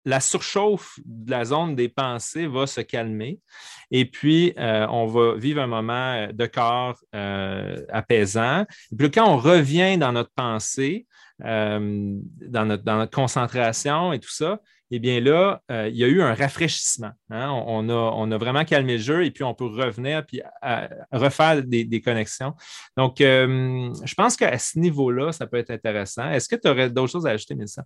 [0.05, 3.39] la surchauffe de la zone des pensées va se calmer
[3.91, 8.65] et puis euh, on va vivre un moment euh, de corps euh, apaisant.
[8.91, 11.07] Et puis quand on revient dans notre pensée,
[11.39, 17.11] dans notre, concentration et tout ça, eh bien là, il y a eu un rafraîchissement.
[17.29, 17.49] Hein.
[17.49, 20.41] On, a, vraiment calmé le jeu et puis on peut revenir puis
[21.11, 22.53] refaire des, connexions.
[22.95, 26.29] Donc, je pense qu'à ce niveau-là, ça peut être intéressant.
[26.31, 27.83] Est-ce que tu aurais d'autres choses à ajouter, Mélissa?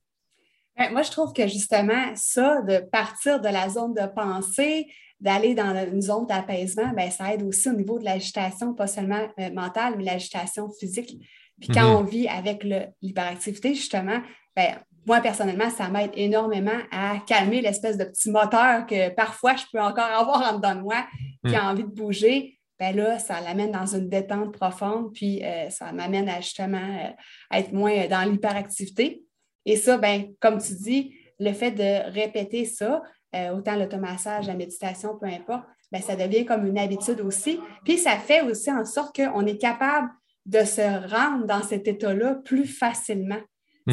[0.79, 4.87] Ben, moi, je trouve que justement, ça, de partir de la zone de pensée,
[5.19, 9.27] d'aller dans une zone d'apaisement, ben, ça aide aussi au niveau de l'agitation, pas seulement
[9.39, 11.17] euh, mentale, mais l'agitation physique.
[11.59, 11.95] Puis quand mhm.
[11.97, 12.65] on vit avec
[13.01, 14.21] l'hyperactivité, justement,
[14.55, 19.65] ben, moi, personnellement, ça m'aide énormément à calmer l'espèce de petit moteur que parfois je
[19.73, 21.05] peux encore avoir en dedans de moi
[21.45, 21.69] qui a mhm.
[21.69, 22.55] envie de bouger.
[22.79, 27.57] Ben là, ça l'amène dans une détente profonde, puis euh, ça m'amène à justement euh,
[27.57, 29.25] être moins dans l'hyperactivité.
[29.65, 33.01] Et ça, ben, comme tu dis, le fait de répéter ça,
[33.35, 37.59] euh, autant l'automassage, la méditation, peu importe, ben, ça devient comme une habitude aussi.
[37.83, 40.09] Puis ça fait aussi en sorte qu'on est capable
[40.45, 43.39] de se rendre dans cet état-là plus facilement.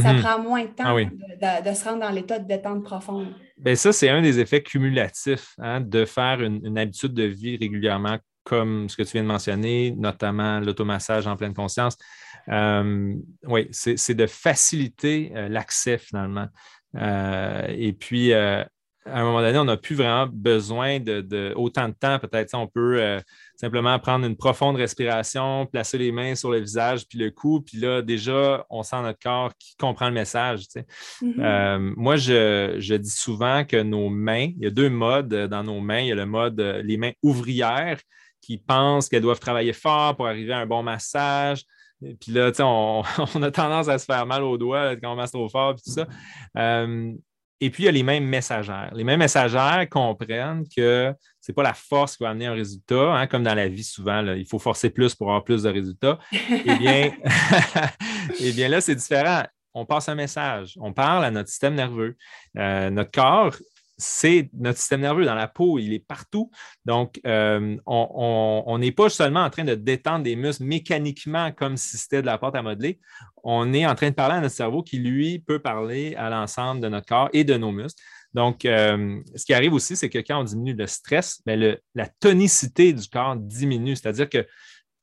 [0.01, 0.21] Ça mhm.
[0.21, 3.35] prend moins de temps ah de, se rendre dans l'état de détente profonde.
[3.57, 8.19] Bien, ça, c'est un des effets cumulatifs hein, de faire une, habitude de vie régulièrement,
[8.45, 11.97] comme ce que tu viens de mentionner, notamment l'automassage en pleine conscience.
[12.49, 16.47] Euh, oui, c'est de faciliter euh, l'accès finalement.
[16.97, 18.69] Euh, et puis, à
[19.05, 22.19] un moment donné, on n'a plus vraiment besoin de, autant de temps.
[22.19, 23.21] Peut-être on peut
[23.55, 27.79] simplement prendre une profonde respiration, placer les mains sur le visage, puis le cou, puis
[27.79, 30.65] là, déjà, on sent notre corps qui comprend le message.
[31.23, 31.95] Mm-hmm.
[31.97, 35.81] moi, je, je, dis souvent que nos mains, il y a deux modes dans nos
[35.81, 36.01] mains.
[36.01, 38.01] Il y a le mode les mains ouvrières
[38.41, 41.65] qui pensent qu'elles doivent travailler fort pour arriver à un bon massage.
[42.01, 43.03] Puis là, on,
[43.35, 45.75] on, a tendance à se faire mal aux doigts quand on masse trop fort, et
[45.75, 46.07] tout ça.
[46.59, 47.13] Euh,
[47.59, 48.91] et puis, il y a les mêmes messagères.
[48.95, 53.15] Les mêmes messagères comprennent que ce n'est pas la force qui va amener un résultat,
[53.15, 56.19] hein, comme dans la vie souvent, il faut forcer plus pour avoir plus de résultats.
[56.33, 57.13] eh bien,
[58.41, 59.45] eh bien là, c'est différent.
[59.73, 62.17] On passe un message, on parle à notre système nerveux.
[62.59, 63.55] Euh, notre corps
[63.99, 66.51] c'est notre système nerveux dans la peau, il est partout.
[66.85, 71.97] Donc, euh, on n'est pas seulement en train de détendre des muscles mécaniquement comme si
[71.97, 73.01] c'était de la pâte à modeler.
[73.43, 76.81] On est en train de parler à notre cerveau qui, lui, peut parler à l'ensemble
[76.81, 78.03] de notre corps et de nos muscles.
[78.35, 82.07] Donc, euh, ce qui arrive aussi, c'est que quand on diminue le stress, ben, la
[82.21, 83.97] tonicité du corps diminue.
[83.97, 84.47] C'est-à-dire que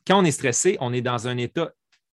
[0.05, 1.71] quand on est stressé, on est dans un état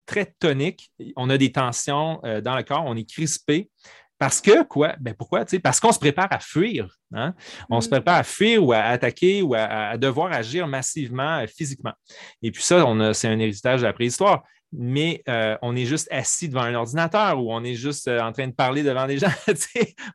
[0.05, 0.91] très tonique.
[1.15, 3.69] On a des tensions euh, dans le corps, on est crispé.
[4.17, 4.95] Parce que quoi?
[4.99, 5.43] Ben pourquoi?
[5.61, 6.87] Parce qu'on se prépare à fuir.
[7.13, 7.33] Hein?
[7.69, 7.91] On se mm.
[7.91, 11.93] prépare à fuir ou à attaquer ou à, devoir agir massivement euh, physiquement.
[12.41, 14.43] Et puis ça, c'est un héritage de la préhistoire.
[14.77, 18.33] Mais euh, on est juste assis devant un ordinateur ou on est juste euh, en
[18.33, 19.31] train de parler devant des gens.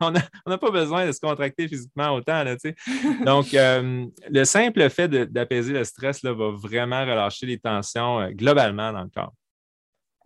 [0.00, 2.42] on n'a pas besoin de se contracter physiquement autant.
[2.42, 2.56] Là,
[3.24, 9.02] Donc, le simple fait d'apaiser le stress là, va vraiment relâcher les tensions globalement dans
[9.02, 9.32] le corps.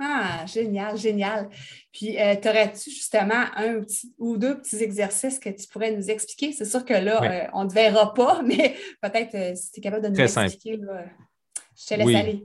[0.00, 1.48] Ah, génial, génial.
[1.92, 3.80] Puis, euh, t'aurais-tu justement un
[4.18, 6.52] ou deux petits exercices que tu pourrais nous expliquer?
[6.52, 9.78] C'est sûr que là, euh, on ne te verra pas, mais peut-être euh, si tu
[9.78, 12.44] es capable de nous expliquer, je te laisse aller.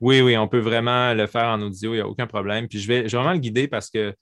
[0.00, 2.68] Oui, oui, on peut vraiment le faire en audio, il n'y a aucun problème.
[2.68, 4.14] Puis je vais, je vais vraiment le guider parce que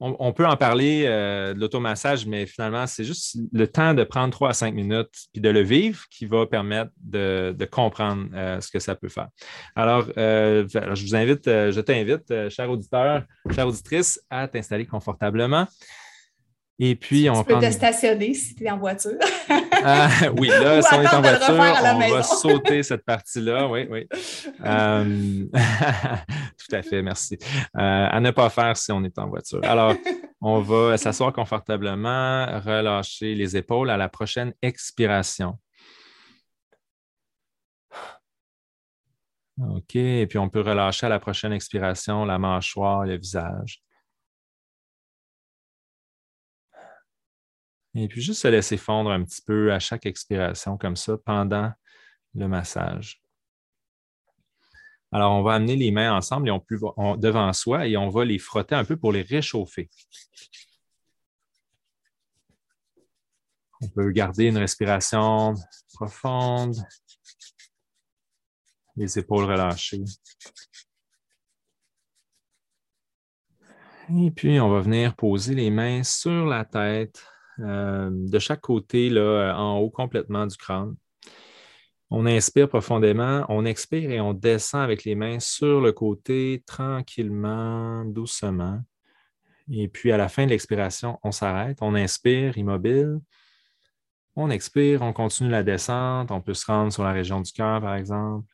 [0.00, 4.32] on, peut en parler euh, de l'automassage, mais finalement, c'est juste le temps de prendre
[4.32, 8.70] trois à cinq minutes puis de le vivre qui va permettre de, comprendre euh, ce
[8.70, 9.28] que ça peut faire.
[9.76, 15.66] Alors, euh, je vous invite, je t'invite, cher auditeur, chère auditrice, à t'installer confortablement.
[16.82, 19.18] Et puis, on peux te stationner si tu es en voiture.
[19.84, 23.68] ah, oui, là, si on est en voiture, on va sauter cette partie-là.
[23.68, 24.08] Oui, oui.
[24.62, 27.38] Euh, tout à fait, merci.
[27.76, 29.60] Euh, à ne pas faire si on est en voiture.
[29.62, 29.94] Alors,
[30.40, 35.58] on va s'asseoir confortablement, relâcher les épaules à la prochaine expiration.
[39.58, 39.96] OK.
[39.96, 43.82] Et puis, on peut relâcher à la prochaine expiration la mâchoire, le visage.
[47.94, 51.72] Et puis juste se laisser fondre un petit peu à chaque expiration comme ça pendant
[52.34, 53.20] le massage.
[55.12, 58.38] Alors, on va amener les mains ensemble et on devant soi et on va les
[58.38, 59.90] frotter un peu pour les réchauffer.
[63.80, 65.54] On peut garder une respiration
[65.94, 66.76] profonde,
[68.94, 70.04] les épaules relâchées.
[74.16, 77.24] Et puis, on va venir poser les mains sur la tête
[77.60, 80.94] de chaque côté, là, en haut complètement du crâne.
[82.10, 88.04] On inspire profondément, on expire et on descend avec les mains sur le côté tranquillement,
[88.04, 88.80] doucement.
[89.70, 93.20] Et puis à la fin de l'expiration, on s'arrête, on inspire immobile.
[94.34, 96.30] On expire, on continue la descente.
[96.30, 98.46] On peut se rendre sur la région du cœur, par exemple.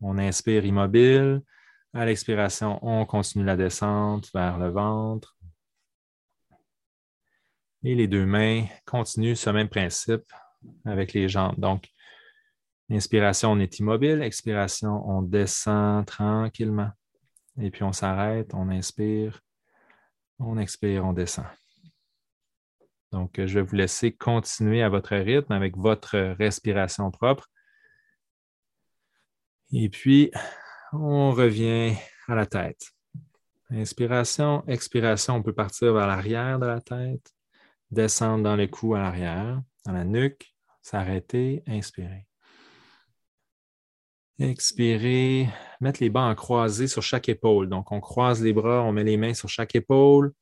[0.00, 1.42] On inspire immobile.
[1.92, 5.36] À l'expiration, on continue la descente vers le ventre.
[7.84, 10.24] Et les deux mains continuent ce même principe
[10.84, 11.58] avec les jambes.
[11.58, 11.88] Donc,
[12.90, 14.22] Inspiration, on est immobile.
[14.22, 16.90] Expiration, on descend tranquillement.
[17.58, 19.40] Et puis on s'arrête, on inspire,
[20.38, 21.46] on expire, on descend.
[23.12, 27.48] Donc, je vais vous laisser continuer à votre rythme avec votre respiration propre.
[29.72, 30.32] Et puis,
[30.92, 31.94] on revient
[32.26, 32.90] à la tête.
[33.70, 37.33] Inspiration, expiration, on peut partir vers l'arrière de la tête,
[37.90, 42.26] descendre dans le cou à l'arrière, dans la nuque, s'arrêter, inspirer.
[44.38, 45.48] Expirer,
[45.80, 47.68] mettre les bras en croisé sur chaque épaule.
[47.68, 50.32] Donc, on croise les bras, on met les mains sur chaque épaule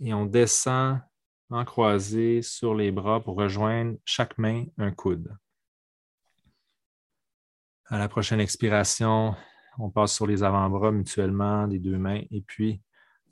[0.00, 1.00] et on descend
[1.50, 5.36] en croisé sur les bras pour rejoindre chaque main un coude.
[7.86, 9.36] À la prochaine expiration,
[9.78, 12.80] on passe sur les avant-bras mutuellement des deux mains et puis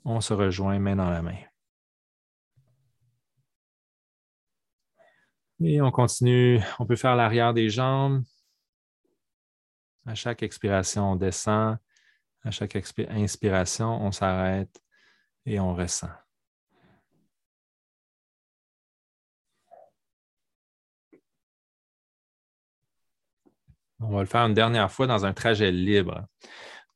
[0.05, 1.37] on se rejoint main dans la main.
[5.61, 8.23] Et on continue, on peut faire l'arrière des jambes,
[10.05, 11.77] à chaque expiration, on descend.
[12.43, 14.81] À chaque inspiration, on s'arrête
[15.45, 16.09] et on ressent.
[24.01, 26.25] On va le faire une dernière fois dans un trajet libre.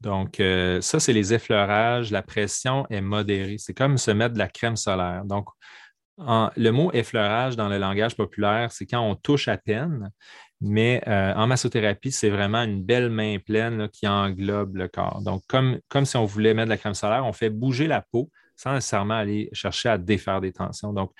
[0.02, 2.12] Donc, euh, ça, c'est les effleurages.
[2.12, 3.58] La pression est modérée.
[3.58, 5.24] C'est comme se mettre de la crème solaire.
[5.24, 5.48] Donc,
[6.18, 10.12] le mot effleurage dans le langage populaire, c'est quand on touche à peine.
[10.60, 15.22] Mais euh, en massothérapie, c'est vraiment une belle main pleine qui englobe le corps.
[15.22, 18.02] Donc, comme, comme si on voulait mettre de la crème solaire, on fait bouger la
[18.02, 20.94] peau sans nécessairement aller chercher à défaire des tensions.
[20.94, 21.12] Donc,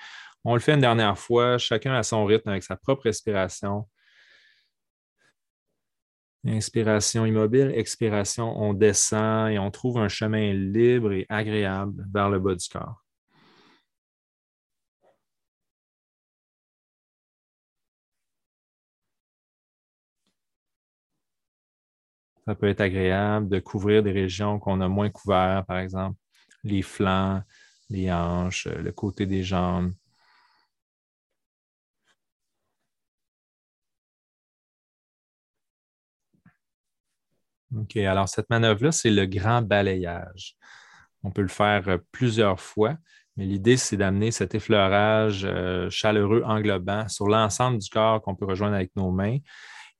[0.44, 3.86] on le fait une dernière fois, chacun à son rythme avec sa propre respiration.
[6.44, 12.40] Inspiration immobile, expiration, on descend et on trouve un chemin libre et agréable vers le
[12.40, 13.04] bas du corps.
[22.48, 26.16] Ça peut être agréable de couvrir des régions qu'on a moins couvertes, par exemple
[26.64, 27.42] les flancs,
[27.90, 29.92] les hanches, euh, le côté des jambes.
[37.76, 40.56] OK, alors cette manœuvre-là, c'est le grand balayage.
[41.22, 42.96] On peut le faire euh, plusieurs fois,
[43.36, 48.46] mais l'idée, c'est d'amener cet effleurage euh, chaleureux englobant sur l'ensemble du corps qu'on peut
[48.46, 49.36] rejoindre avec nos mains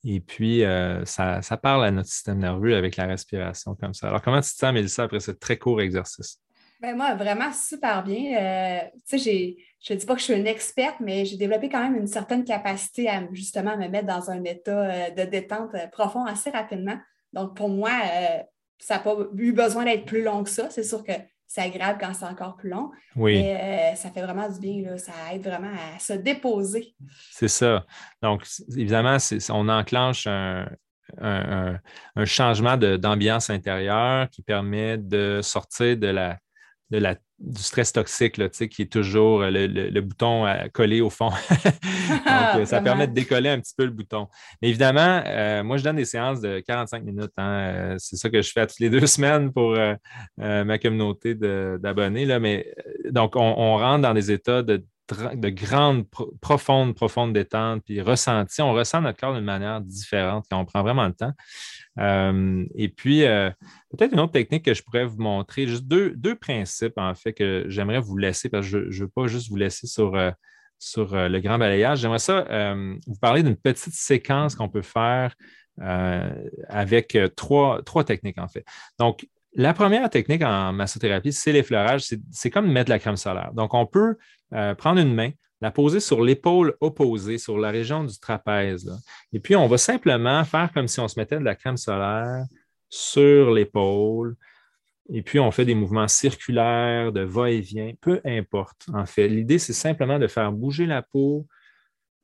[0.05, 4.09] et puis, euh, ça, parle à notre système nerveux avec la respiration comme ça.
[4.09, 6.41] Alors, comment tu te sens, Mélissa, après ce très court exercice?
[6.81, 8.39] Ben moi, vraiment super bien.
[8.41, 11.69] Euh, tu sais, je ne dis pas que je suis une experte, mais j'ai développé
[11.69, 15.73] quand même une certaine capacité à justement me mettre dans un état euh, de détente
[15.91, 16.97] profond assez rapidement.
[17.33, 17.91] Donc, pour moi,
[18.79, 20.71] ça n'a pas eu besoin d'être plus long que ça.
[20.71, 21.13] C'est sûr que
[21.49, 22.91] c'est agréable quand c'est encore plus long.
[23.17, 23.41] Oui.
[23.41, 26.95] Mais euh, ça fait vraiment du bien, ça aide vraiment à se déposer.
[27.33, 27.87] C'est ça.
[28.23, 28.47] Donc,
[28.77, 29.17] évidemment,
[29.51, 30.69] on enclenche un,
[32.27, 36.39] changement d'ambiance intérieure qui permet de sortir de la,
[36.91, 41.31] de la du stress toxique, là, qui est toujours euh, le, bouton collé au fond.
[41.51, 42.25] Donc,
[42.57, 44.29] euh, ça permet de décoller un petit peu le bouton.
[44.61, 47.33] Mais évidemment, euh, moi, je donne des séances de 45 minutes.
[47.37, 47.95] Hein.
[47.99, 49.77] c'est ça que je fais toutes les deux semaines pour
[50.37, 52.39] ma communauté d'abonnés.
[52.41, 52.73] Mais
[53.11, 54.85] donc, on, rentre dans des états de,
[55.35, 56.07] de grande,
[56.41, 58.63] profonde, profonde détente, puis ressenti.
[58.63, 61.33] On ressent notre corps d'une manière différente quand on prend vraiment le temps.
[61.99, 63.51] Euh, et puis, euh,
[63.91, 67.65] peut-être une autre technique que je pourrais vous montrer, juste deux, principes en fait que
[67.69, 70.31] j'aimerais vous laisser, parce que je ne veux pas juste vous laisser sur, euh,
[70.79, 72.01] sur le grand balayage.
[72.01, 72.47] J'aimerais ça
[73.07, 75.35] vous parler d'une petite séquence qu'on peut faire
[76.69, 78.65] avec trois, trois techniques en fait.
[78.99, 82.05] Donc, la première technique en massothérapie, c'est l'effleurage.
[82.31, 83.51] C'est comme mettre la crème solaire.
[83.55, 84.17] Donc, on peut
[84.51, 85.31] prendre une main,
[85.61, 88.91] la poser sur l'épaule opposée, sur la région du trapèze.
[89.33, 92.45] Et puis, on va simplement faire comme si on se mettait de la crème solaire
[92.89, 94.37] sur l'épaule.
[95.11, 99.29] Et puis, on fait des mouvements circulaires, de va-et-vient, peu importe, en fait.
[99.29, 101.47] L'idée, c'est simplement de faire bouger la peau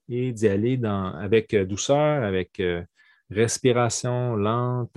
[0.09, 2.82] et d'y aller avec douceur, avec euh,
[3.30, 4.97] respiration lente.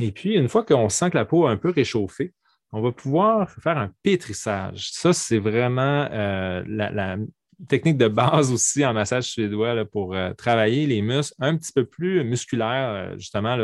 [0.00, 2.34] Et puis, une fois qu'on sent que la peau est un peu réchauffée,
[2.72, 4.90] on va pouvoir faire un pétrissage.
[4.90, 7.16] Ça, c'est vraiment euh, la,
[7.68, 11.84] technique de base aussi en massage suédois pour euh, travailler les muscles un petit peu
[11.84, 13.56] plus musculaires, euh, justement,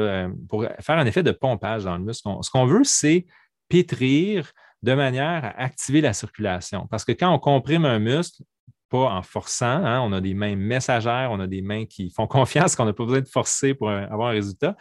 [0.48, 2.28] pour faire un effet de pompage dans le muscle.
[2.42, 3.26] ce qu'on veut, c'est
[3.68, 4.52] pétrir
[4.82, 6.86] de manière à activer la circulation.
[6.88, 8.42] Parce que quand on comprime un muscle,
[8.88, 9.66] pas en forçant.
[9.66, 12.92] Hein, on a des mains messagères, on a des mains qui font confiance qu'on n'a
[12.92, 14.76] pas besoin de forcer pour avoir un résultat.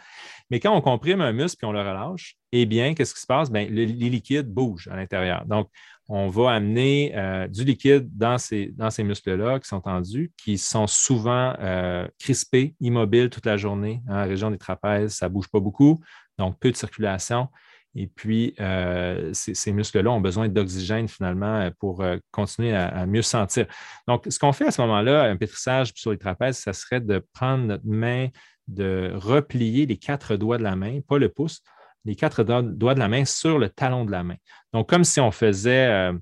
[0.50, 3.26] Mais quand on comprime un muscle et on le relâche, eh bien, qu'est-ce qui se
[3.26, 3.50] passe?
[3.50, 5.44] Bien, les liquides bougent à l'intérieur.
[5.46, 5.68] Donc,
[6.08, 11.54] on va amener euh, du liquide dans ces, muscles-là qui sont tendus, qui sont souvent
[11.60, 14.02] euh, crispés, immobiles toute la journée.
[14.08, 16.00] Hein, la région des trapèzes, ça ne bouge pas beaucoup,
[16.38, 17.48] donc peu de circulation.
[17.94, 23.66] Et puis, euh, ces, muscles-là ont besoin d'oxygène finalement pour continuer à, mieux sentir.
[24.06, 27.24] Donc, ce qu'on fait à ce moment-là, un pétrissage sur les trapèzes, ça serait de
[27.32, 28.28] prendre notre main,
[28.68, 31.62] de replier les quatre doigts de la main, pas le pouce,
[32.04, 34.36] les quatre doigts de la main sur le talon de la main.
[34.72, 36.12] Donc, comme si on faisait, euh,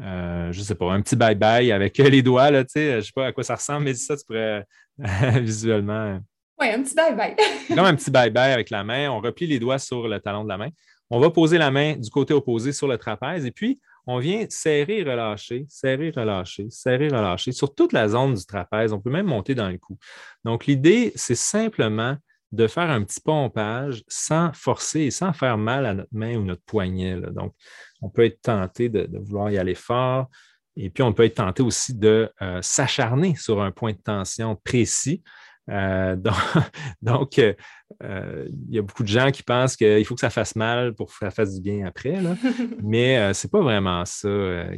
[0.00, 2.96] euh, je ne sais pas, un petit bye-bye avec les doigts, là, tu sais, je
[2.96, 4.66] ne sais pas à quoi ça ressemble, mais ça, tu pourrais
[5.40, 6.20] visuellement.
[6.60, 7.36] Oui, un petit bye-bye.
[7.68, 9.10] comme un petit bye-bye avec la main.
[9.10, 10.68] On replie les doigts sur le talon de la main.
[11.14, 14.46] On va poser la main du côté opposé sur le trapèze et puis on vient
[14.48, 18.94] serrer, relâcher, serrer, relâcher, serrer, relâcher sur toute la zone du trapèze.
[18.94, 19.98] On peut même monter dans le cou.
[20.42, 22.16] Donc, l'idée, c'est simplement
[22.50, 26.44] de faire un petit pompage sans forcer et sans faire mal à notre main ou
[26.44, 27.20] notre poignet.
[27.20, 27.54] Donc,
[28.00, 30.30] on peut être tenté de, vouloir y aller fort.
[30.76, 34.56] Et puis, on peut être tenté aussi de euh, s'acharner sur un point de tension
[34.64, 35.22] précis.
[35.70, 36.16] Euh,
[37.02, 37.54] donc, euh,
[38.00, 41.08] il y a beaucoup de gens qui pensent qu'il faut que ça fasse mal pour
[41.08, 42.18] que ça fasse du bien après,
[42.82, 44.28] mais ce n'est pas vraiment ça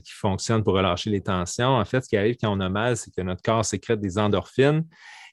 [0.03, 1.77] qui fonctionne pour relâcher les tensions.
[1.77, 4.19] En fait, ce qui arrive quand on a mal, c'est que notre corps sécrète des
[4.19, 4.85] endorphines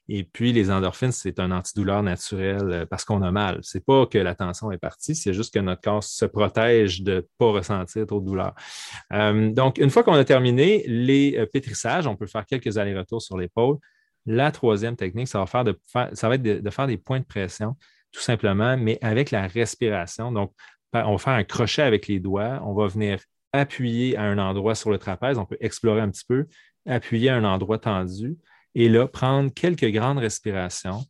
[0.08, 3.60] et puis, les endorphines, c'est un antidouleur naturel euh, parce qu'on a mal.
[3.62, 7.02] Ce n'est pas que la tension est partie, c'est juste que notre corps se protège
[7.02, 8.54] de ne pas ressentir trop de douleur.
[9.12, 13.22] Euh, donc, une fois qu'on a terminé les euh, pétrissages, on peut faire quelques allers-retours
[13.22, 13.78] sur l'épaule.
[14.26, 15.78] La troisième technique, ça va, faire de,
[16.12, 17.76] ça être de, faire des points de pression,
[18.12, 20.30] tout simplement, mais avec la respiration.
[20.30, 20.52] Donc,
[20.92, 22.60] on va faire un crochet avec les doigts.
[22.64, 23.18] On va venir
[23.52, 25.38] appuyer à un endroit sur le trapèze.
[25.38, 26.46] On peut explorer un petit peu,
[26.86, 28.36] appuyer à un endroit tendu
[28.74, 31.04] et là, prendre quelques grandes respirations.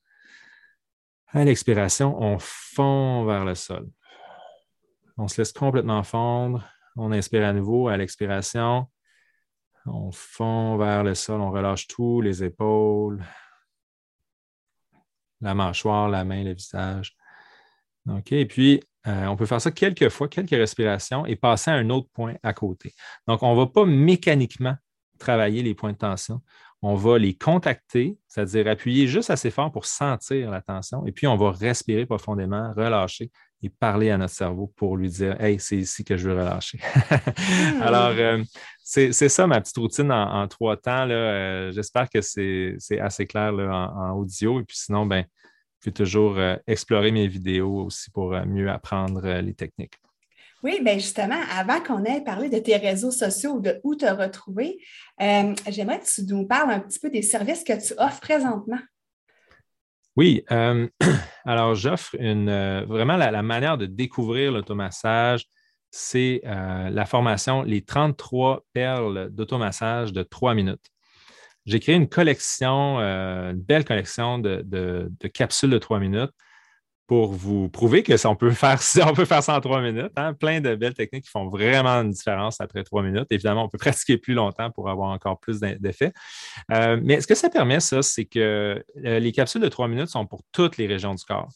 [1.28, 3.88] À l'expiration, on fond vers le sol.
[5.16, 6.66] On se laisse complètement fondre.
[6.96, 7.88] On inspire à nouveau.
[7.88, 8.86] À l'expiration,
[9.86, 11.40] on fond vers le sol.
[11.40, 13.24] On relâche tout, les épaules,
[15.40, 17.16] la mâchoire, la main, le visage.
[18.08, 18.32] OK.
[18.32, 21.90] Et puis, euh, on peut faire ça quelques fois, quelques respirations et passer à un
[21.90, 22.94] autre point à côté.
[23.26, 24.76] Donc, on ne va pas mécaniquement
[25.18, 26.40] travailler les points de tension
[26.82, 31.28] on va les contacter, c'est-à-dire appuyer juste assez fort pour sentir la tension, et puis
[31.28, 33.30] on va respirer profondément, relâcher
[33.62, 36.78] et parler à notre cerveau pour lui dire Hey, c'est ici que je veux relâcher.
[37.42, 37.82] Hmm.
[37.82, 38.42] Alors, euh,
[38.82, 41.08] c'est ça ma petite routine en, trois temps.
[41.08, 44.60] Euh, j'espère que c'est assez clair en, audio.
[44.60, 45.24] Et puis sinon, ben,
[45.80, 49.94] je peux toujours euh, explorer mes vidéos aussi pour mieux apprendre les techniques.
[50.62, 54.06] Oui, bien justement, avant qu'on ait parlé de tes réseaux sociaux ou de où te
[54.06, 54.78] retrouver,
[55.18, 58.78] j'aimerais que tu nous parles un petit peu des services que tu offres présentement.
[60.16, 60.88] Oui, euh,
[61.44, 65.46] alors j'offre une euh, vraiment la, manière de découvrir l'automassage,
[65.90, 70.86] c'est la formation Les 33 perles d'automassage de 3 minutes.
[71.66, 76.32] J'ai créé une collection, une belle collection de, de capsules de 3 minutes
[77.06, 80.12] pour vous prouver que ça, on, peut faire, on peut faire ça en trois minutes.
[80.16, 80.34] Hein.
[80.34, 83.26] Plein de belles techniques qui font vraiment une différence après trois minutes.
[83.30, 86.12] Évidemment, on peut pratiquer plus longtemps pour avoir encore plus d'effets.
[86.70, 90.08] Euh, mais ce que ça permet, ça, c'est que euh, les capsules de trois minutes
[90.08, 91.48] sont pour toutes les régions du corps.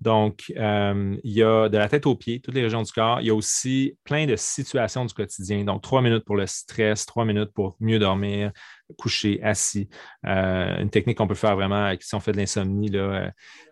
[0.00, 3.20] Donc, euh, il y a de la tête aux pieds, toutes les régions du corps.
[3.20, 5.64] Il y a aussi plein de situations du quotidien.
[5.64, 8.52] Donc, trois minutes pour le stress, trois minutes pour mieux dormir,
[8.98, 9.88] coucher, assis.
[10.24, 12.90] une technique qu'on peut faire vraiment si on fait de l'insomnie,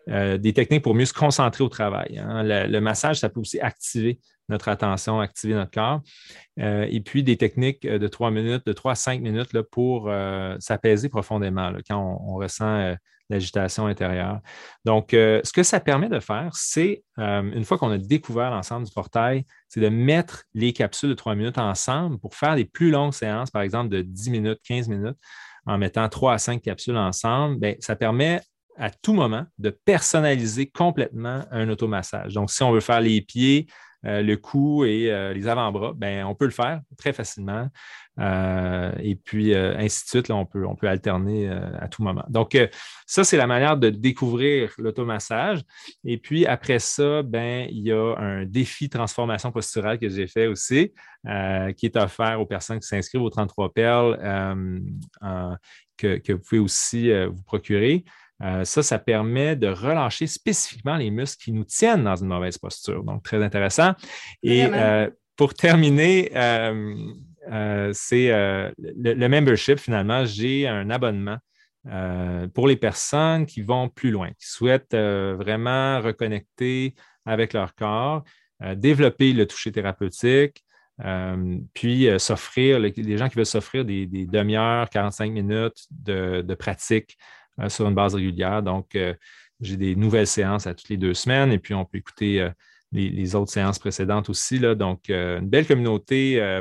[0.08, 2.18] euh, des techniques pour mieux se concentrer au travail.
[2.18, 2.42] Hein.
[2.42, 6.00] Le, massage, ça peut aussi activer notre attention, activer notre corps.
[6.58, 10.56] Euh, et puis des techniques de trois minutes, de trois à cinq minutes pour euh,
[10.58, 12.94] s'apaiser profondément quand on, ressent
[13.33, 14.41] l'agitation intérieure.
[14.85, 18.93] Donc, ce que ça permet de faire, c'est, une fois qu'on a découvert l'ensemble du
[18.93, 23.12] portail, c'est de mettre les capsules de trois minutes ensemble pour faire des plus longues
[23.12, 25.16] séances, par exemple de 10 minutes, 15 minutes,
[25.66, 27.76] en mettant trois à cinq capsules ensemble.
[27.80, 28.41] Ça permet
[28.76, 32.35] à tout moment de personnaliser complètement un automassage.
[32.35, 33.66] Donc, si on veut faire les pieds,
[34.03, 37.68] le cou et les avant-bras, ben, on peut le faire très facilement.
[38.18, 42.24] et puis, ainsi de suite, on, peut, on peut alterner à tout moment.
[42.28, 42.57] Donc,
[43.07, 45.61] ça, c'est la manière de découvrir l'automassage.
[46.05, 50.46] Et puis, après ça, ben, il y a un défi transformation posturale que j'ai fait
[50.46, 50.92] aussi,
[51.76, 54.18] qui est offert aux personnes qui s'inscrivent aux 33 perles,
[55.96, 58.05] que, que, vous pouvez aussi vous procurer.
[58.43, 62.59] Euh, ça, ça permet de relâcher spécifiquement les muscles qui nous tiennent dans une mauvaise
[62.59, 63.05] posture.
[63.05, 63.93] Donc, très intéressant.
[64.43, 68.28] Et euh, pour terminer, euh, c'est
[68.78, 71.38] le, membership, finalement, j'ai un abonnement
[72.55, 76.95] pour les personnes qui vont plus loin, qui souhaitent vraiment reconnecter
[77.26, 78.22] avec leur corps,
[78.76, 80.64] développer le toucher thérapeutique,
[81.74, 87.18] puis s'offrir, les, gens qui veulent s'offrir des, demi-heures, 45 minutes de pratique
[87.68, 88.62] sur une base régulière.
[88.62, 89.14] Donc, euh,
[89.61, 92.50] j'ai des nouvelles séances à toutes les deux semaines et puis on peut écouter euh,
[92.92, 94.59] les, autres séances précédentes aussi.
[94.59, 96.61] Donc, une belle communauté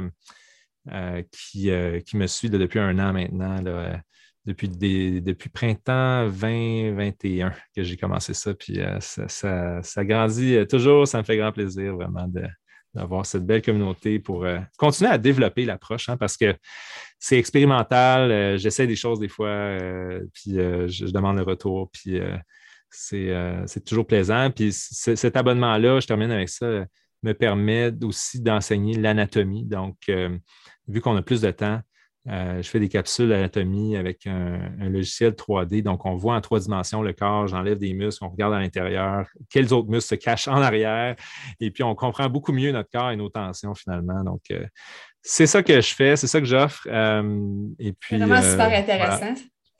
[1.31, 3.61] qui, me suit depuis un an maintenant.
[4.45, 8.53] depuis, depuis printemps 2021 que j'ai commencé ça.
[8.53, 11.05] Puis ça, ça, grandit toujours.
[11.05, 12.43] Ça me fait grand plaisir vraiment de,
[12.93, 16.55] d'avoir cette belle communauté pour euh, continuer à développer l'approche, hein, parce que
[17.19, 18.31] c'est expérimental.
[18.31, 22.19] Euh, j'essaie des choses des fois, euh, puis je, demande le retour, puis
[22.89, 24.51] c'est toujours plaisant.
[24.51, 26.85] Puis cet abonnement-là, je termine avec ça,
[27.23, 29.65] me permet aussi d'enseigner l'anatomie.
[29.65, 29.97] Donc,
[30.87, 31.81] vu qu'on a plus de temps,
[32.29, 35.81] euh, je fais des capsules d'anatomie avec un, logiciel 3D.
[35.81, 39.27] Donc, on voit en trois dimensions le corps, j'enlève des muscles, on regarde à l'intérieur,
[39.49, 41.15] quels autres muscles se cachent en arrière.
[41.59, 44.23] Et puis, on comprend beaucoup mieux notre corps et nos tensions finalement.
[44.23, 44.65] Donc, euh,
[45.23, 46.87] c'est ça que je fais, c'est ça que j'offre.
[46.87, 47.47] Euh,
[47.79, 49.33] et puis, c'est vraiment super intéressant.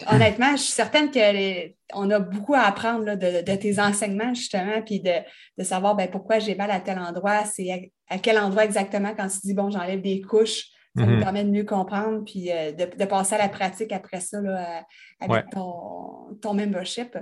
[0.07, 5.63] Honnêtement, je suis certaine qu'on a beaucoup à apprendre de, tes enseignements, justement, puis de,
[5.63, 9.37] savoir ben, pourquoi j'ai mal à tel endroit, c'est à, quel endroit exactement quand tu
[9.43, 11.21] dis, bon, j'enlève des couches ça nous mhm.
[11.21, 14.81] permet de mieux comprendre puis euh, de, passer à la pratique après ça là, euh,
[15.21, 17.17] avec ton, membership.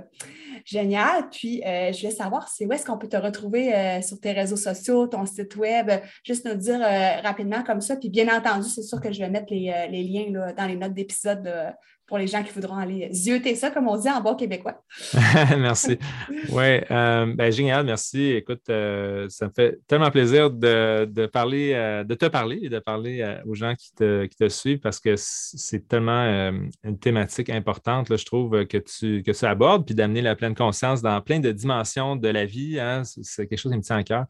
[0.64, 1.28] Génial.
[1.30, 4.56] Puis, euh, je voulais savoir, c'est où est-ce qu'on peut te retrouver sur tes réseaux
[4.56, 5.90] sociaux, ton site web,
[6.24, 6.80] juste nous dire
[7.22, 7.96] rapidement comme ça.
[7.96, 10.76] Puis, bien entendu, c'est sûr que je vais mettre les, les liens là, dans les
[10.76, 11.48] notes d'épisode
[12.10, 14.82] pour les gens qui voudront aller zioter ça, comme on dit en bon québécois.
[15.56, 15.96] merci.
[16.48, 18.32] Oui, euh, ben, génial, merci.
[18.32, 22.80] Écoute, euh, ça me fait tellement plaisir de, parler, euh, de te parler et de
[22.80, 26.50] parler aux gens qui te, qui te, suivent parce que c'est tellement
[26.82, 31.02] une thématique importante, je trouve, que tu, que tu abordes, puis d'amener la pleine conscience
[31.02, 32.80] dans plein de dimensions de la vie.
[32.80, 34.24] Hein, c'est quelque chose qui me tient à cœur.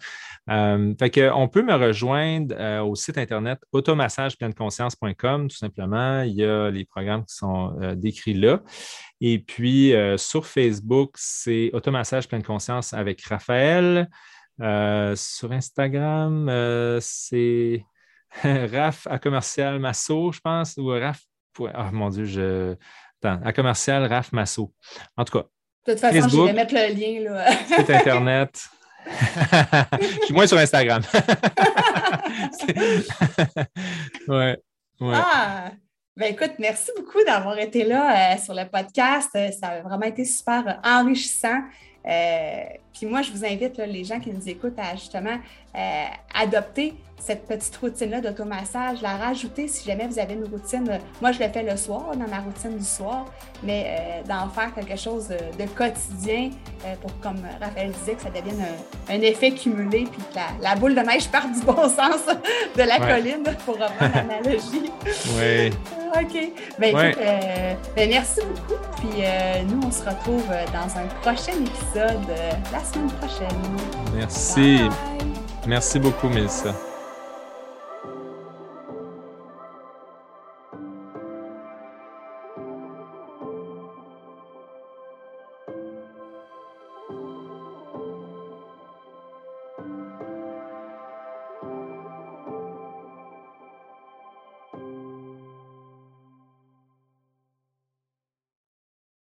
[0.98, 2.54] fait qu'on peut me rejoindre
[2.86, 6.20] au site internet automassagepleineConscience.com, tout simplement.
[6.24, 8.62] Il y a les programmes qui sont euh, décrit là.
[9.20, 14.08] Et puis, euh, sur Facebook, c'est Automassage pleine conscience avec Raphaël.
[14.60, 16.50] Euh, sur Instagram,
[17.00, 17.84] c'est
[18.44, 21.20] Raph à commercial Masso, je pense, ou Raph.
[21.58, 22.76] Oh mon Dieu, je.
[23.22, 24.72] Attends, à commercial Raph Masso.
[25.16, 25.46] En tout cas.
[25.86, 27.30] De toute façon, je vais mettre le lien.
[27.30, 27.52] Là.
[27.66, 28.68] site Internet.
[29.06, 31.02] je suis moins sur Instagram.
[34.28, 34.58] ouais.
[35.00, 35.14] ouais.
[35.14, 35.70] Ah!
[36.20, 39.30] Ben écoute, merci beaucoup d'avoir été là euh, sur le podcast.
[39.36, 41.62] Euh, ça a vraiment été super enrichissant.
[42.04, 45.38] Euh, puis moi, je vous invite, les gens qui nous écoutent, à justement
[46.34, 50.98] adopter cette petite routine-là d'automassage, la rajouter si jamais vous avez une routine.
[51.20, 53.26] Moi, je le fais le soir, dans ma routine du soir,
[53.62, 56.50] mais euh, d'en faire quelque chose de, quotidien
[56.84, 58.64] euh, pour, comme Raphaël disait, que ça devienne
[59.08, 62.22] un, effet cumulé puis que la, boule de neige parte du bon sens
[62.76, 64.90] de la colline, pour reprendre l'analogie.
[65.36, 65.70] Oui.
[66.20, 66.52] OK.
[66.78, 68.80] Ben, écoute, euh, ben, merci beaucoup.
[68.96, 69.22] Puis
[69.68, 72.26] nous, on se retrouve dans un prochain épisode
[72.72, 73.56] la semaine prochaine.
[74.14, 74.80] Merci.
[75.66, 76.74] Merci beaucoup, Mélissa.